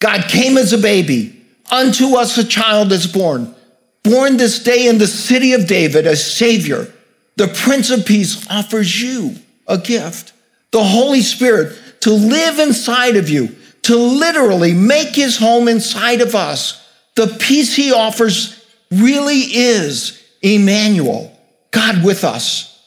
God 0.01 0.25
came 0.25 0.59
as 0.59 0.73
a 0.73 0.79
baby. 0.79 1.41
Unto 1.71 2.17
us 2.17 2.37
a 2.37 2.45
child 2.45 2.91
is 2.91 3.07
born. 3.07 3.55
Born 4.03 4.39
this 4.39 4.61
day 4.61 4.89
in 4.89 4.99
the 4.99 5.07
city 5.07 5.53
of 5.53 5.69
David, 5.69 6.09
a 6.09 6.17
Savior 6.17 6.93
the 7.41 7.49
Prince 7.49 7.89
of 7.89 8.05
Peace 8.05 8.47
offers 8.51 9.01
you 9.01 9.35
a 9.67 9.79
gift, 9.79 10.35
the 10.73 10.85
Holy 10.85 11.23
Spirit, 11.23 11.75
to 12.01 12.11
live 12.11 12.59
inside 12.59 13.17
of 13.17 13.31
you, 13.31 13.57
to 13.81 13.97
literally 13.97 14.75
make 14.75 15.15
his 15.15 15.39
home 15.39 15.67
inside 15.67 16.21
of 16.21 16.35
us. 16.35 16.87
The 17.17 17.29
peace 17.41 17.75
he 17.75 17.95
offers 17.95 18.63
really 18.91 19.39
is 19.39 20.23
Emmanuel, 20.43 21.35
God 21.71 22.05
with 22.05 22.25
us, 22.25 22.79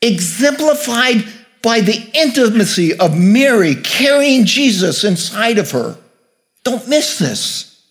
exemplified 0.00 1.24
by 1.60 1.80
the 1.80 2.08
intimacy 2.14 2.96
of 2.96 3.18
Mary 3.18 3.74
carrying 3.74 4.44
Jesus 4.44 5.02
inside 5.02 5.58
of 5.58 5.72
her. 5.72 5.98
Don't 6.62 6.86
miss 6.86 7.18
this. 7.18 7.84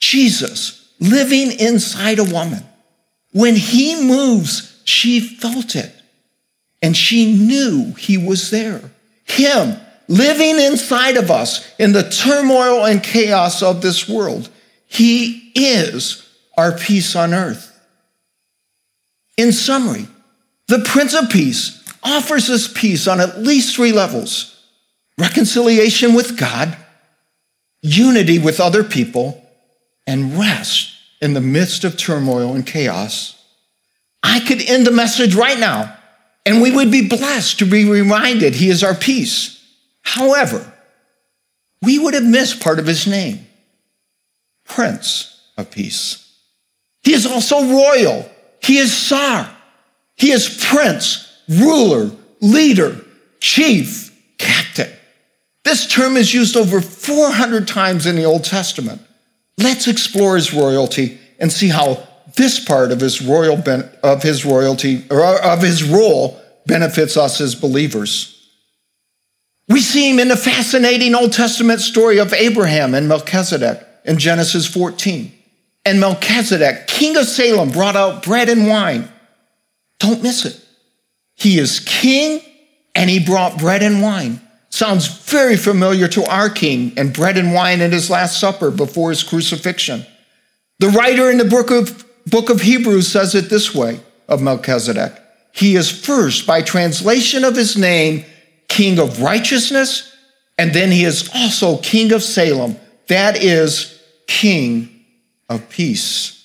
Jesus 0.00 0.94
living 0.98 1.52
inside 1.60 2.20
a 2.20 2.24
woman. 2.24 2.64
When 3.32 3.54
he 3.54 4.02
moves, 4.02 4.71
she 4.84 5.20
felt 5.20 5.76
it 5.76 5.94
and 6.82 6.96
she 6.96 7.32
knew 7.32 7.94
he 7.94 8.18
was 8.18 8.50
there. 8.50 8.82
Him 9.24 9.78
living 10.08 10.60
inside 10.60 11.16
of 11.16 11.30
us 11.30 11.70
in 11.78 11.92
the 11.92 12.08
turmoil 12.08 12.84
and 12.84 13.02
chaos 13.02 13.62
of 13.62 13.80
this 13.80 14.08
world. 14.08 14.48
He 14.86 15.52
is 15.54 16.28
our 16.56 16.76
peace 16.76 17.16
on 17.16 17.32
earth. 17.32 17.68
In 19.38 19.52
summary, 19.52 20.06
the 20.68 20.80
Prince 20.80 21.14
of 21.14 21.30
Peace 21.30 21.82
offers 22.02 22.50
us 22.50 22.70
peace 22.72 23.06
on 23.06 23.20
at 23.20 23.38
least 23.38 23.76
three 23.76 23.92
levels 23.92 24.48
reconciliation 25.18 26.14
with 26.14 26.38
God, 26.38 26.76
unity 27.80 28.38
with 28.38 28.60
other 28.60 28.82
people, 28.82 29.46
and 30.06 30.38
rest 30.38 30.90
in 31.20 31.34
the 31.34 31.40
midst 31.40 31.84
of 31.84 31.96
turmoil 31.96 32.54
and 32.54 32.66
chaos. 32.66 33.41
I 34.22 34.40
could 34.40 34.62
end 34.62 34.86
the 34.86 34.92
message 34.92 35.34
right 35.34 35.58
now 35.58 35.96
and 36.44 36.60
we 36.60 36.70
would 36.70 36.90
be 36.90 37.08
blessed 37.08 37.58
to 37.60 37.66
be 37.66 37.84
reminded 37.84 38.54
he 38.54 38.68
is 38.68 38.82
our 38.82 38.94
peace. 38.94 39.58
However, 40.02 40.72
we 41.82 41.98
would 41.98 42.14
have 42.14 42.24
missed 42.24 42.60
part 42.60 42.78
of 42.78 42.86
his 42.86 43.06
name 43.06 43.46
Prince 44.64 45.40
of 45.56 45.70
Peace. 45.70 46.18
He 47.02 47.12
is 47.12 47.26
also 47.26 47.64
royal. 47.64 48.30
He 48.62 48.78
is 48.78 48.96
Tsar. 48.96 49.50
He 50.16 50.30
is 50.30 50.64
prince, 50.64 51.28
ruler, 51.48 52.10
leader, 52.40 53.04
chief, 53.40 54.16
captain. 54.38 54.90
This 55.64 55.86
term 55.86 56.16
is 56.16 56.32
used 56.32 56.56
over 56.56 56.80
400 56.80 57.66
times 57.66 58.06
in 58.06 58.16
the 58.16 58.24
Old 58.24 58.44
Testament. 58.44 59.00
Let's 59.58 59.88
explore 59.88 60.36
his 60.36 60.54
royalty 60.54 61.18
and 61.38 61.52
see 61.52 61.68
how 61.68 62.06
this 62.36 62.64
part 62.64 62.92
of 62.92 63.00
his 63.00 63.22
royal 63.22 63.56
ben- 63.56 63.90
of 64.02 64.22
his 64.22 64.44
royalty 64.44 65.04
or 65.10 65.22
of 65.42 65.62
his 65.62 65.84
role 65.84 66.40
benefits 66.66 67.16
us 67.16 67.40
as 67.40 67.54
believers. 67.54 68.28
We 69.68 69.80
see 69.80 70.10
him 70.10 70.18
in 70.18 70.28
the 70.28 70.36
fascinating 70.36 71.14
Old 71.14 71.32
Testament 71.32 71.80
story 71.80 72.18
of 72.18 72.32
Abraham 72.32 72.94
and 72.94 73.08
Melchizedek 73.08 73.86
in 74.04 74.18
Genesis 74.18 74.66
14. 74.66 75.32
And 75.84 76.00
Melchizedek, 76.00 76.86
king 76.86 77.16
of 77.16 77.26
Salem, 77.26 77.70
brought 77.70 77.96
out 77.96 78.22
bread 78.22 78.48
and 78.48 78.68
wine. 78.68 79.10
Don't 79.98 80.22
miss 80.22 80.44
it. 80.44 80.60
He 81.34 81.58
is 81.58 81.80
king 81.80 82.40
and 82.94 83.08
he 83.08 83.24
brought 83.24 83.58
bread 83.58 83.82
and 83.82 84.02
wine. 84.02 84.40
Sounds 84.68 85.06
very 85.06 85.56
familiar 85.56 86.08
to 86.08 86.24
our 86.24 86.48
king 86.48 86.92
and 86.96 87.12
bread 87.12 87.36
and 87.36 87.52
wine 87.52 87.80
in 87.80 87.92
his 87.92 88.10
Last 88.10 88.38
Supper 88.40 88.70
before 88.70 89.10
his 89.10 89.22
crucifixion. 89.22 90.06
The 90.78 90.88
writer 90.88 91.30
in 91.30 91.38
the 91.38 91.44
book 91.44 91.70
of 91.70 92.04
book 92.26 92.50
of 92.50 92.60
Hebrews 92.60 93.08
says 93.08 93.34
it 93.34 93.50
this 93.50 93.74
way 93.74 94.00
of 94.28 94.42
Melchizedek. 94.42 95.12
He 95.52 95.76
is 95.76 95.90
first, 95.90 96.46
by 96.46 96.62
translation 96.62 97.44
of 97.44 97.56
his 97.56 97.76
name, 97.76 98.24
king 98.68 98.98
of 98.98 99.20
righteousness, 99.20 100.14
and 100.58 100.72
then 100.72 100.90
he 100.90 101.04
is 101.04 101.30
also 101.34 101.78
king 101.78 102.12
of 102.12 102.22
Salem. 102.22 102.76
That 103.08 103.42
is 103.42 104.00
king 104.26 105.04
of 105.48 105.68
peace. 105.68 106.38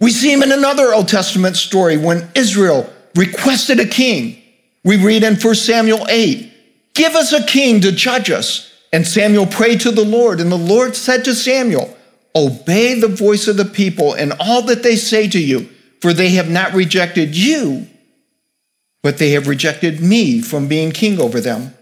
We 0.00 0.10
see 0.10 0.32
him 0.32 0.42
in 0.42 0.52
another 0.52 0.94
Old 0.94 1.08
Testament 1.08 1.56
story 1.56 1.96
when 1.96 2.28
Israel 2.34 2.90
requested 3.14 3.80
a 3.80 3.86
king. 3.86 4.40
We 4.84 5.02
read 5.02 5.24
in 5.24 5.36
1 5.36 5.54
Samuel 5.54 6.06
8, 6.08 6.52
Give 6.94 7.14
us 7.14 7.32
a 7.32 7.44
king 7.44 7.80
to 7.80 7.92
judge 7.92 8.30
us. 8.30 8.72
And 8.92 9.06
Samuel 9.06 9.46
prayed 9.46 9.80
to 9.82 9.90
the 9.90 10.04
Lord, 10.04 10.40
and 10.40 10.50
the 10.50 10.56
Lord 10.56 10.96
said 10.96 11.24
to 11.24 11.34
Samuel, 11.34 11.94
Obey 12.34 12.98
the 12.98 13.08
voice 13.08 13.48
of 13.48 13.56
the 13.56 13.64
people 13.64 14.14
and 14.14 14.32
all 14.38 14.62
that 14.62 14.82
they 14.82 14.96
say 14.96 15.28
to 15.28 15.38
you, 15.38 15.68
for 16.00 16.12
they 16.12 16.30
have 16.30 16.50
not 16.50 16.74
rejected 16.74 17.36
you, 17.36 17.86
but 19.02 19.18
they 19.18 19.30
have 19.30 19.48
rejected 19.48 20.00
me 20.00 20.40
from 20.40 20.68
being 20.68 20.92
king 20.92 21.20
over 21.20 21.40
them. 21.40 21.74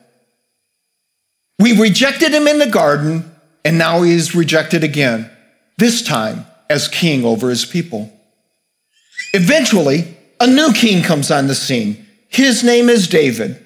We 1.58 1.78
rejected 1.78 2.32
him 2.32 2.46
in 2.46 2.58
the 2.58 2.68
garden, 2.68 3.30
and 3.64 3.78
now 3.78 4.02
he 4.02 4.12
is 4.12 4.34
rejected 4.34 4.84
again, 4.84 5.30
this 5.78 6.02
time 6.02 6.46
as 6.70 6.88
king 6.88 7.24
over 7.24 7.48
his 7.50 7.64
people. 7.64 8.12
Eventually, 9.32 10.16
a 10.40 10.46
new 10.46 10.72
king 10.72 11.02
comes 11.02 11.30
on 11.30 11.46
the 11.46 11.54
scene. 11.54 12.06
His 12.28 12.62
name 12.62 12.88
is 12.88 13.08
David. 13.08 13.64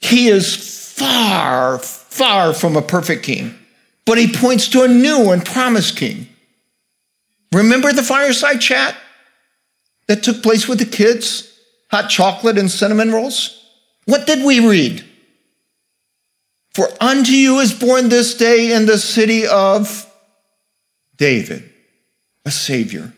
He 0.00 0.28
is 0.28 0.56
far, 0.56 1.78
far 1.78 2.52
from 2.52 2.76
a 2.76 2.82
perfect 2.82 3.24
king 3.24 3.54
but 4.06 4.16
he 4.16 4.32
points 4.32 4.68
to 4.68 4.84
a 4.84 4.88
new 4.88 5.32
and 5.32 5.44
promised 5.44 5.96
king. 5.96 6.28
Remember 7.52 7.92
the 7.92 8.02
fireside 8.02 8.60
chat 8.60 8.96
that 10.06 10.22
took 10.22 10.42
place 10.42 10.66
with 10.66 10.78
the 10.78 10.86
kids? 10.86 11.52
Hot 11.90 12.08
chocolate 12.08 12.56
and 12.56 12.70
cinnamon 12.70 13.12
rolls? 13.12 13.64
What 14.06 14.26
did 14.26 14.44
we 14.44 14.66
read? 14.66 15.04
For 16.74 16.88
unto 17.00 17.32
you 17.32 17.58
is 17.58 17.72
born 17.72 18.08
this 18.08 18.34
day 18.34 18.72
in 18.72 18.86
the 18.86 18.98
city 18.98 19.46
of 19.46 20.06
David, 21.16 21.68
a 22.44 22.50
Savior. 22.50 23.12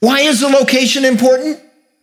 Why 0.00 0.20
is 0.20 0.40
the 0.40 0.48
location 0.48 1.04
important? 1.04 1.60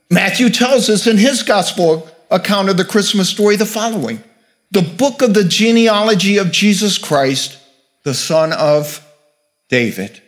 Matthew 0.10 0.50
tells 0.50 0.90
us 0.90 1.06
in 1.06 1.18
his 1.18 1.44
gospel 1.44 2.10
account 2.32 2.70
of 2.70 2.78
the 2.78 2.86
Christmas 2.86 3.30
story 3.30 3.56
the 3.58 3.66
following 3.66 4.24
The 4.72 4.82
book 4.82 5.22
of 5.22 5.34
the 5.34 5.44
genealogy 5.44 6.38
of 6.38 6.52
Jesus 6.52 6.98
Christ 6.98 7.59
the 8.04 8.14
son 8.14 8.54
of 8.54 9.06
David. 9.70 10.22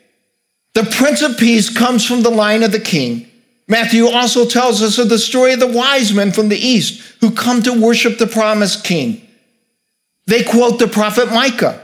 The 0.73 0.83
Prince 0.83 1.21
of 1.21 1.37
Peace 1.37 1.75
comes 1.75 2.05
from 2.05 2.21
the 2.21 2.29
line 2.29 2.63
of 2.63 2.71
the 2.71 2.79
king. 2.79 3.27
Matthew 3.67 4.07
also 4.07 4.45
tells 4.45 4.81
us 4.81 4.97
of 4.97 5.09
the 5.09 5.17
story 5.17 5.53
of 5.53 5.59
the 5.59 5.67
wise 5.67 6.13
men 6.13 6.31
from 6.31 6.49
the 6.49 6.57
east 6.57 7.01
who 7.21 7.31
come 7.31 7.61
to 7.63 7.81
worship 7.81 8.17
the 8.17 8.27
promised 8.27 8.83
king. 8.83 9.27
They 10.27 10.43
quote 10.43 10.79
the 10.79 10.87
prophet 10.87 11.31
Micah 11.31 11.81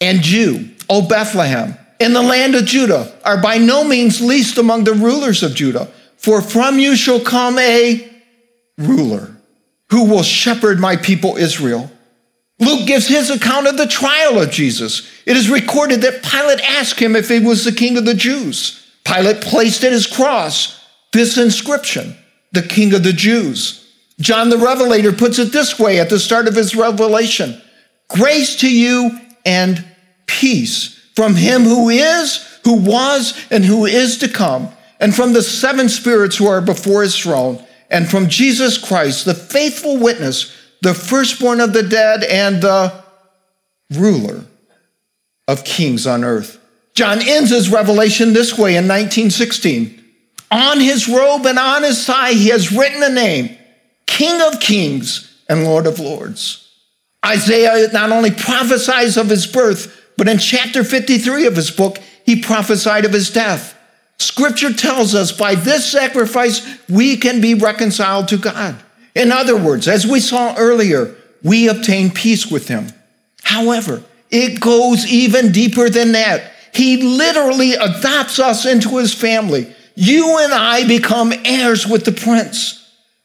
and 0.00 0.26
you, 0.26 0.70
O 0.88 1.06
Bethlehem, 1.06 1.76
in 1.98 2.14
the 2.14 2.22
land 2.22 2.54
of 2.54 2.64
Judah, 2.64 3.12
are 3.24 3.40
by 3.40 3.58
no 3.58 3.84
means 3.84 4.20
least 4.20 4.56
among 4.58 4.84
the 4.84 4.94
rulers 4.94 5.42
of 5.42 5.54
Judah, 5.54 5.88
for 6.16 6.40
from 6.40 6.78
you 6.78 6.96
shall 6.96 7.20
come 7.20 7.58
a 7.58 8.10
ruler 8.78 9.36
who 9.90 10.04
will 10.04 10.22
shepherd 10.22 10.80
my 10.80 10.96
people 10.96 11.36
Israel. 11.36 11.90
Luke 12.60 12.86
gives 12.86 13.08
his 13.08 13.30
account 13.30 13.66
of 13.66 13.78
the 13.78 13.86
trial 13.86 14.38
of 14.38 14.50
Jesus. 14.50 15.10
It 15.24 15.36
is 15.36 15.48
recorded 15.48 16.02
that 16.02 16.22
Pilate 16.22 16.60
asked 16.60 17.00
him 17.00 17.16
if 17.16 17.28
he 17.28 17.40
was 17.40 17.64
the 17.64 17.72
king 17.72 17.96
of 17.96 18.04
the 18.04 18.14
Jews. 18.14 18.86
Pilate 19.04 19.40
placed 19.40 19.82
at 19.82 19.92
his 19.92 20.06
cross 20.06 20.84
this 21.12 21.38
inscription, 21.38 22.14
the 22.52 22.62
king 22.62 22.94
of 22.94 23.02
the 23.02 23.14
Jews. 23.14 23.90
John 24.20 24.50
the 24.50 24.58
Revelator 24.58 25.12
puts 25.12 25.38
it 25.38 25.52
this 25.52 25.78
way 25.78 25.98
at 25.98 26.10
the 26.10 26.18
start 26.18 26.46
of 26.46 26.54
his 26.54 26.76
revelation 26.76 27.60
Grace 28.08 28.56
to 28.56 28.70
you 28.70 29.18
and 29.46 29.84
peace 30.26 31.00
from 31.14 31.36
him 31.36 31.62
who 31.62 31.88
is, 31.88 32.58
who 32.64 32.74
was, 32.74 33.34
and 33.50 33.64
who 33.64 33.86
is 33.86 34.18
to 34.18 34.28
come, 34.28 34.68
and 34.98 35.14
from 35.14 35.32
the 35.32 35.42
seven 35.42 35.88
spirits 35.88 36.36
who 36.36 36.46
are 36.46 36.60
before 36.60 37.02
his 37.02 37.16
throne, 37.16 37.64
and 37.88 38.08
from 38.08 38.28
Jesus 38.28 38.78
Christ, 38.78 39.24
the 39.24 39.34
faithful 39.34 39.96
witness, 39.96 40.56
the 40.82 40.94
firstborn 40.94 41.60
of 41.60 41.72
the 41.72 41.82
dead, 41.82 42.24
and 42.24 42.62
the 42.62 43.04
ruler 43.92 44.44
of 45.48 45.64
kings 45.64 46.06
on 46.06 46.24
earth. 46.24 46.58
John 46.94 47.20
ends 47.20 47.50
his 47.50 47.70
revelation 47.70 48.32
this 48.32 48.52
way 48.52 48.76
in 48.76 48.88
1916. 48.88 49.96
On 50.50 50.80
his 50.80 51.08
robe 51.08 51.46
and 51.46 51.58
on 51.58 51.82
his 51.82 52.04
thigh, 52.04 52.32
he 52.32 52.48
has 52.48 52.72
written 52.72 53.02
a 53.02 53.08
name 53.08 53.56
King 54.06 54.40
of 54.42 54.60
Kings 54.60 55.42
and 55.48 55.64
Lord 55.64 55.86
of 55.86 56.00
Lords. 56.00 56.68
Isaiah 57.24 57.88
not 57.92 58.10
only 58.10 58.30
prophesies 58.30 59.16
of 59.16 59.28
his 59.28 59.46
birth, 59.46 59.96
but 60.16 60.28
in 60.28 60.38
chapter 60.38 60.84
53 60.84 61.46
of 61.46 61.56
his 61.56 61.70
book, 61.70 61.98
he 62.24 62.40
prophesied 62.40 63.04
of 63.04 63.12
his 63.12 63.30
death. 63.30 63.76
Scripture 64.18 64.72
tells 64.72 65.14
us 65.14 65.32
by 65.32 65.54
this 65.54 65.90
sacrifice, 65.90 66.66
we 66.88 67.16
can 67.16 67.40
be 67.40 67.54
reconciled 67.54 68.28
to 68.28 68.36
God. 68.36 68.76
In 69.14 69.32
other 69.32 69.56
words, 69.56 69.88
as 69.88 70.06
we 70.06 70.20
saw 70.20 70.54
earlier, 70.56 71.14
we 71.42 71.68
obtain 71.68 72.10
peace 72.10 72.46
with 72.46 72.68
him. 72.68 72.88
However, 73.42 74.02
it 74.30 74.60
goes 74.60 75.06
even 75.06 75.52
deeper 75.52 75.88
than 75.88 76.12
that. 76.12 76.52
He 76.72 77.02
literally 77.02 77.74
adopts 77.74 78.38
us 78.38 78.64
into 78.64 78.98
his 78.98 79.12
family. 79.12 79.74
You 79.96 80.38
and 80.38 80.52
I 80.52 80.86
become 80.86 81.32
heirs 81.44 81.86
with 81.86 82.04
the 82.04 82.12
prince. 82.12 82.76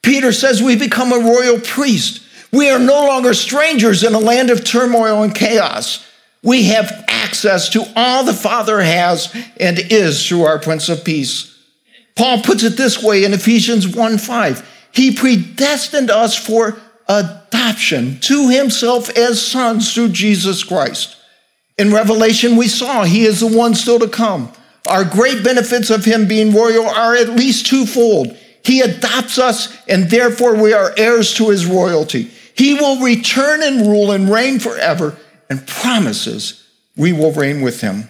Peter 0.01 0.31
says 0.31 0.61
we 0.61 0.75
become 0.75 1.11
a 1.11 1.19
royal 1.19 1.59
priest. 1.59 2.23
We 2.51 2.69
are 2.69 2.79
no 2.79 3.05
longer 3.05 3.33
strangers 3.33 4.03
in 4.03 4.13
a 4.13 4.19
land 4.19 4.49
of 4.49 4.63
turmoil 4.63 5.23
and 5.23 5.33
chaos. 5.33 6.05
We 6.41 6.65
have 6.65 7.05
access 7.07 7.69
to 7.69 7.83
all 7.95 8.23
the 8.23 8.33
Father 8.33 8.81
has 8.81 9.33
and 9.59 9.79
is 9.79 10.25
through 10.27 10.43
our 10.43 10.59
Prince 10.59 10.89
of 10.89 11.03
Peace. 11.03 11.51
Paul 12.15 12.41
puts 12.41 12.63
it 12.63 12.77
this 12.77 13.01
way 13.01 13.25
in 13.25 13.33
Ephesians 13.33 13.87
1 13.87 14.17
5. 14.17 14.74
He 14.95 15.11
predestined 15.11 16.09
us 16.09 16.35
for 16.35 16.77
adoption 17.09 18.19
to 18.21 18.49
himself 18.49 19.09
as 19.09 19.45
sons 19.45 19.93
through 19.93 20.09
Jesus 20.09 20.63
Christ. 20.63 21.17
In 21.77 21.93
Revelation, 21.93 22.55
we 22.55 22.69
saw 22.69 23.03
he 23.03 23.25
is 23.25 23.41
the 23.41 23.57
one 23.57 23.75
still 23.75 23.99
to 23.99 24.07
come. 24.07 24.53
Our 24.87 25.03
great 25.03 25.43
benefits 25.43 25.89
of 25.89 26.05
him 26.05 26.27
being 26.27 26.55
royal 26.55 26.87
are 26.87 27.13
at 27.13 27.29
least 27.29 27.67
twofold. 27.67 28.37
He 28.63 28.79
adopts 28.79 29.37
us, 29.37 29.77
and 29.87 30.09
therefore 30.09 30.55
we 30.55 30.71
are 30.71 30.93
heirs 30.95 31.33
to 31.35 31.49
his 31.49 31.65
royalty. 31.65 32.31
He 32.55 32.75
will 32.75 33.03
return 33.03 33.61
and 33.61 33.81
rule 33.81 34.11
and 34.11 34.29
reign 34.29 34.59
forever, 34.59 35.17
and 35.49 35.67
promises 35.67 36.65
we 36.95 37.11
will 37.11 37.33
reign 37.33 37.61
with 37.61 37.81
him. 37.81 38.07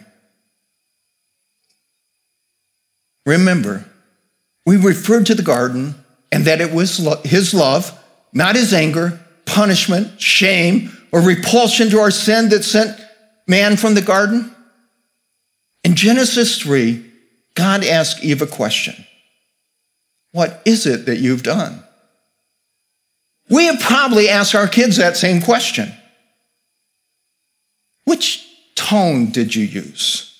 Remember, 3.25 3.85
we 4.67 4.77
referred 4.77 5.25
to 5.25 5.33
the 5.33 5.41
garden 5.41 5.95
and 6.35 6.43
that 6.43 6.59
it 6.59 6.73
was 6.73 6.97
his 7.23 7.53
love, 7.53 7.97
not 8.33 8.57
his 8.57 8.73
anger, 8.73 9.17
punishment, 9.45 10.19
shame, 10.19 10.91
or 11.13 11.21
repulsion 11.21 11.89
to 11.89 11.97
our 11.97 12.11
sin 12.11 12.49
that 12.49 12.65
sent 12.65 12.99
man 13.47 13.77
from 13.77 13.93
the 13.93 14.01
garden. 14.01 14.53
In 15.85 15.95
Genesis 15.95 16.61
3, 16.61 17.09
God 17.53 17.85
asked 17.85 18.21
Eve 18.21 18.41
a 18.41 18.47
question 18.47 19.05
What 20.33 20.61
is 20.65 20.85
it 20.85 21.05
that 21.05 21.19
you've 21.19 21.43
done? 21.43 21.81
We 23.49 23.67
have 23.67 23.79
probably 23.79 24.27
asked 24.27 24.55
our 24.55 24.67
kids 24.67 24.97
that 24.97 25.15
same 25.15 25.41
question. 25.41 25.93
Which 28.03 28.45
tone 28.75 29.27
did 29.27 29.55
you 29.55 29.63
use? 29.63 30.37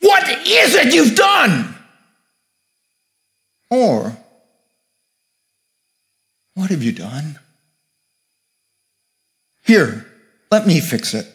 What 0.00 0.26
is 0.26 0.74
it 0.74 0.94
you've 0.94 1.16
done? 1.16 1.74
Or, 3.70 4.16
what 6.68 6.74
have 6.74 6.82
you 6.82 6.92
done? 6.92 7.38
Here, 9.64 10.06
let 10.50 10.66
me 10.66 10.80
fix 10.80 11.14
it. 11.14 11.26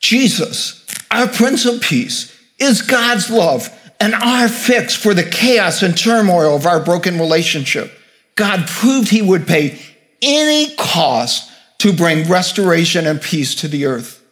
Jesus, 0.00 0.86
our 1.10 1.28
Prince 1.28 1.66
of 1.66 1.82
Peace, 1.82 2.34
is 2.58 2.80
God's 2.80 3.30
love 3.30 3.68
and 4.00 4.14
our 4.14 4.48
fix 4.48 4.94
for 4.94 5.12
the 5.12 5.22
chaos 5.22 5.82
and 5.82 5.94
turmoil 5.94 6.56
of 6.56 6.64
our 6.64 6.82
broken 6.82 7.18
relationship. 7.18 7.92
God 8.36 8.66
proved 8.66 9.10
he 9.10 9.20
would 9.20 9.46
pay 9.46 9.78
any 10.22 10.74
cost 10.76 11.52
to 11.80 11.92
bring 11.92 12.26
restoration 12.26 13.06
and 13.06 13.20
peace 13.20 13.54
to 13.56 13.68
the 13.68 13.84
earth. 13.84 14.24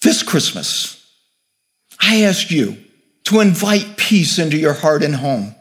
This 0.00 0.22
Christmas, 0.22 1.06
I 2.00 2.22
ask 2.22 2.50
you 2.50 2.78
to 3.24 3.40
invite 3.40 3.96
peace 3.96 4.38
into 4.38 4.56
your 4.56 4.74
heart 4.74 5.02
and 5.02 5.14
home. 5.14 5.54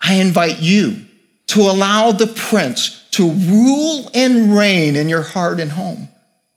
I 0.00 0.14
invite 0.14 0.60
you 0.60 1.04
to 1.48 1.60
allow 1.60 2.12
the 2.12 2.26
prince 2.26 3.04
to 3.12 3.30
rule 3.30 4.10
and 4.14 4.56
reign 4.56 4.96
in 4.96 5.08
your 5.08 5.22
heart 5.22 5.60
and 5.60 5.70
home. 5.70 6.08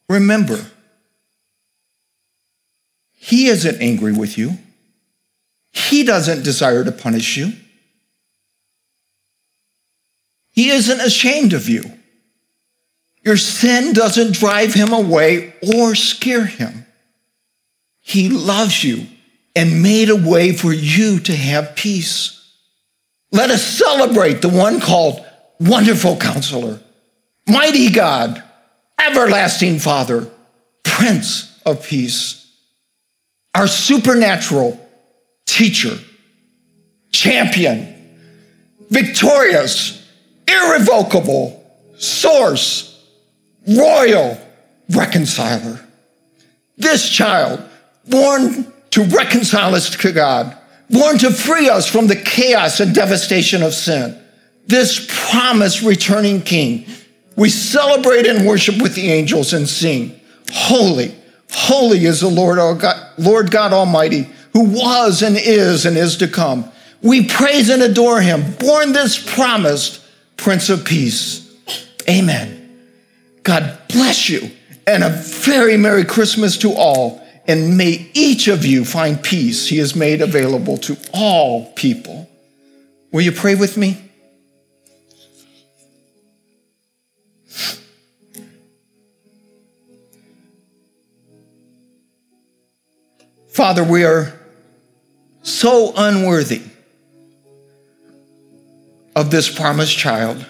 Remember, 0.10 0.60
he 3.14 3.48
isn't 3.48 3.82
angry 3.82 4.12
with 4.12 4.38
you. 4.38 4.58
He 5.72 6.04
doesn't 6.04 6.44
desire 6.44 6.84
to 6.84 6.92
punish 6.92 7.38
you. 7.38 7.54
He 10.52 10.70
isn't 10.70 11.00
ashamed 11.00 11.54
of 11.54 11.70
you. 11.70 11.84
Your 13.24 13.38
sin 13.38 13.94
doesn't 13.94 14.34
drive 14.34 14.74
him 14.74 14.92
away 14.92 15.54
or 15.76 15.96
scare 15.96 16.46
him. 16.46 16.86
He 18.02 18.30
loves 18.30 18.84
you 18.84 19.08
and 19.56 19.84
made 19.84 20.10
a 20.10 20.16
way 20.16 20.54
for 20.54 20.74
you 20.74 21.20
to 21.20 21.36
have 21.36 21.76
peace. 21.76 22.38
Let 23.32 23.50
us 23.50 23.64
celebrate 23.64 24.42
the 24.42 24.50
one 24.50 24.82
called 24.82 25.26
Wonderful 25.60 26.18
Counselor, 26.18 26.80
Mighty 27.48 27.90
God, 27.90 28.44
Everlasting 29.00 29.80
Father, 29.80 30.30
Prince 30.84 31.60
of 31.66 31.86
Peace, 31.86 32.52
our 33.56 33.68
supernatural 33.68 34.80
teacher, 35.46 35.98
champion, 37.12 38.18
victorious, 38.90 40.06
irrevocable, 40.48 41.64
source, 41.98 43.06
royal 43.68 44.38
reconciler. 44.90 45.80
This 46.78 47.10
child, 47.10 47.64
born 48.08 48.72
to 48.92 49.04
reconcile 49.04 49.76
us 49.76 49.90
to 49.90 50.12
God, 50.12 50.58
born 50.90 51.18
to 51.20 51.32
free 51.32 51.70
us 51.70 51.88
from 51.88 52.08
the 52.08 52.16
chaos 52.16 52.80
and 52.80 52.94
devastation 52.94 53.64
of 53.64 53.74
sin. 53.74 54.18
This 54.68 55.08
promised 55.30 55.82
returning 55.82 56.42
King. 56.42 56.86
We 57.36 57.50
celebrate 57.50 58.28
and 58.28 58.46
worship 58.46 58.82
with 58.82 58.96
the 58.96 59.10
angels 59.10 59.54
and 59.54 59.68
sing, 59.68 60.20
Holy, 60.52 61.16
holy 61.50 62.06
is 62.06 62.22
the 62.22 62.30
Lord, 62.30 62.60
our 62.60 62.76
God, 62.76 63.08
Lord 63.18 63.52
God 63.52 63.74
Almighty, 63.74 64.30
who 64.54 64.66
was 64.66 65.22
and 65.22 65.38
is 65.38 65.86
and 65.86 65.98
is 65.98 66.18
to 66.18 66.28
come. 66.28 66.70
We 67.02 67.26
praise 67.26 67.70
and 67.70 67.82
adore 67.82 68.22
him, 68.22 68.54
born 68.60 68.92
this 68.92 69.18
promised 69.34 70.04
Prince 70.38 70.70
of 70.70 70.86
Peace. 70.86 71.50
Amen. 72.10 72.58
God 73.44 73.78
bless 73.90 74.30
you 74.30 74.52
and 74.86 75.04
a 75.04 75.10
very 75.10 75.78
Merry 75.78 76.04
Christmas 76.04 76.58
to 76.60 76.74
all 76.74 77.21
and 77.48 77.78
may 77.78 78.10
each 78.14 78.48
of 78.48 78.66
you 78.66 78.86
find 78.86 79.22
peace 79.22 79.68
he 79.68 79.78
has 79.78 79.96
made 79.96 80.22
available 80.22 80.78
to 80.78 80.98
all 81.14 81.72
people. 81.74 82.30
Will 83.12 83.22
you 83.22 83.32
pray 83.32 83.56
with 83.56 83.78
me? 83.78 83.98
Father, 93.50 93.84
we 93.84 94.06
are 94.06 94.34
so 95.42 95.94
unworthy 95.96 96.62
of 99.16 99.30
this 99.30 99.54
promised 99.54 99.98
child. 99.98 100.46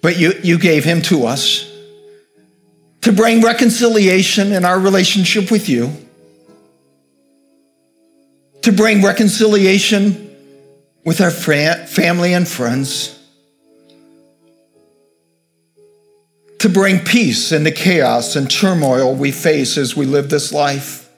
But 0.00 0.18
you, 0.18 0.32
you 0.42 0.58
gave 0.58 0.84
him 0.84 1.02
to 1.02 1.26
us 1.26 1.67
to 3.08 3.14
bring 3.14 3.40
reconciliation 3.40 4.52
in 4.52 4.66
our 4.66 4.78
relationship 4.78 5.50
with 5.50 5.66
you, 5.66 5.90
to 8.60 8.70
bring 8.70 9.02
reconciliation 9.02 10.36
with 11.06 11.22
our 11.22 11.30
family 11.30 12.34
and 12.34 12.46
friends, 12.46 13.18
to 16.58 16.68
bring 16.68 17.02
peace 17.02 17.50
in 17.50 17.64
the 17.64 17.72
chaos 17.72 18.36
and 18.36 18.50
turmoil 18.50 19.14
we 19.14 19.32
face 19.32 19.78
as 19.78 19.96
we 19.96 20.04
live 20.04 20.28
this 20.28 20.52
life. 20.52 21.08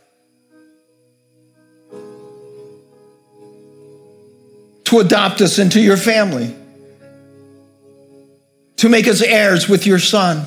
To 4.84 5.00
adopt 5.00 5.40
us 5.40 5.58
into 5.58 5.80
your 5.80 5.96
family, 5.96 6.54
to 8.76 8.88
make 8.88 9.08
us 9.08 9.22
heirs 9.22 9.68
with 9.68 9.88
your 9.88 9.98
Son. 9.98 10.46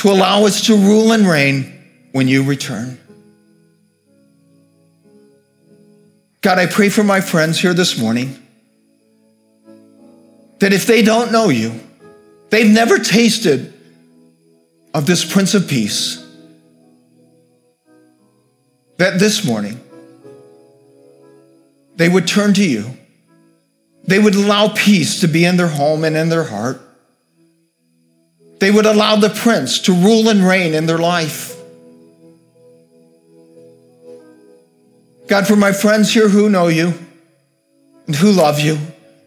To 0.00 0.08
allow 0.08 0.46
us 0.46 0.66
to 0.68 0.76
rule 0.76 1.12
and 1.12 1.28
reign 1.28 2.08
when 2.12 2.26
you 2.26 2.42
return. 2.42 2.98
God, 6.40 6.58
I 6.58 6.64
pray 6.64 6.88
for 6.88 7.04
my 7.04 7.20
friends 7.20 7.60
here 7.60 7.74
this 7.74 7.98
morning 7.98 8.34
that 10.60 10.72
if 10.72 10.86
they 10.86 11.02
don't 11.02 11.32
know 11.32 11.50
you, 11.50 11.78
they've 12.48 12.70
never 12.70 12.98
tasted 12.98 13.74
of 14.94 15.04
this 15.04 15.30
Prince 15.30 15.52
of 15.52 15.68
Peace, 15.68 16.26
that 18.96 19.18
this 19.18 19.44
morning 19.44 19.78
they 21.96 22.08
would 22.08 22.26
turn 22.26 22.54
to 22.54 22.66
you. 22.66 22.96
They 24.04 24.18
would 24.18 24.34
allow 24.34 24.68
peace 24.68 25.20
to 25.20 25.28
be 25.28 25.44
in 25.44 25.58
their 25.58 25.68
home 25.68 26.04
and 26.04 26.16
in 26.16 26.30
their 26.30 26.44
heart. 26.44 26.80
They 28.60 28.70
would 28.70 28.86
allow 28.86 29.16
the 29.16 29.30
Prince 29.30 29.80
to 29.80 29.92
rule 29.92 30.28
and 30.28 30.46
reign 30.46 30.74
in 30.74 30.84
their 30.84 30.98
life. 30.98 31.56
God, 35.26 35.46
for 35.46 35.56
my 35.56 35.72
friends 35.72 36.12
here 36.12 36.28
who 36.28 36.50
know 36.50 36.68
you 36.68 36.92
and 38.06 38.14
who 38.14 38.32
love 38.32 38.60
you 38.60 38.78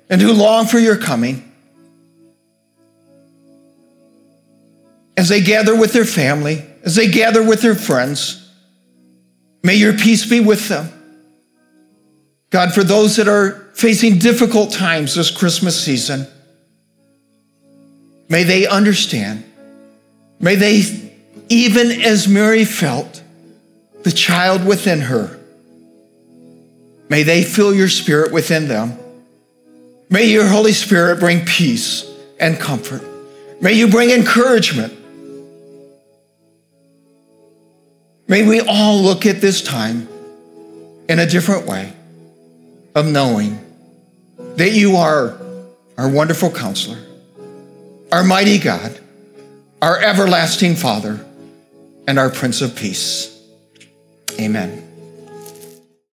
and 0.09 0.21
who 0.21 0.33
long 0.33 0.67
for 0.67 0.77
your 0.77 0.97
coming, 0.97 1.51
as 5.17 5.29
they 5.29 5.41
gather 5.41 5.75
with 5.75 5.93
their 5.93 6.05
family, 6.05 6.63
as 6.83 6.95
they 6.95 7.09
gather 7.09 7.41
with 7.41 7.61
their 7.61 7.75
friends, 7.75 8.51
may 9.63 9.75
your 9.75 9.93
peace 9.93 10.25
be 10.29 10.41
with 10.41 10.67
them. 10.67 10.91
God, 12.51 12.73
for 12.73 12.83
those 12.83 13.15
that 13.15 13.27
are 13.27 13.71
facing 13.73 14.19
difficult 14.19 14.71
times 14.71 15.15
this 15.15 15.31
Christmas 15.31 15.81
season, 15.81 16.27
may 18.29 18.43
they 18.43 18.67
understand. 18.67 19.43
May 20.39 20.55
they, 20.55 21.13
even 21.49 21.91
as 22.01 22.27
Mary 22.27 22.65
felt, 22.65 23.21
the 24.03 24.11
child 24.11 24.65
within 24.65 25.01
her, 25.01 25.39
May 27.13 27.21
they 27.21 27.43
feel 27.43 27.75
your 27.75 27.89
spirit 27.89 28.31
within 28.31 28.67
them. 28.67 28.97
May 30.09 30.25
your 30.25 30.47
Holy 30.47 30.71
Spirit 30.71 31.19
bring 31.19 31.45
peace 31.45 32.11
and 32.39 32.59
comfort. 32.59 33.03
May 33.61 33.73
you 33.73 33.87
bring 33.87 34.09
encouragement. 34.09 34.93
May 38.27 38.47
we 38.47 38.61
all 38.61 38.99
look 38.99 39.27
at 39.27 39.41
this 39.41 39.61
time 39.61 40.07
in 41.07 41.19
a 41.19 41.27
different 41.27 41.67
way 41.67 41.93
of 42.95 43.05
knowing 43.05 43.59
that 44.55 44.71
you 44.71 44.95
are 44.95 45.37
our 45.99 46.09
wonderful 46.09 46.49
counselor, 46.49 46.97
our 48.13 48.23
mighty 48.23 48.59
God, 48.59 48.99
our 49.81 49.97
everlasting 49.99 50.75
Father, 50.75 51.25
and 52.07 52.19
our 52.19 52.29
Prince 52.29 52.61
of 52.61 52.75
Peace. 52.75 53.35
Amen. 54.39 54.82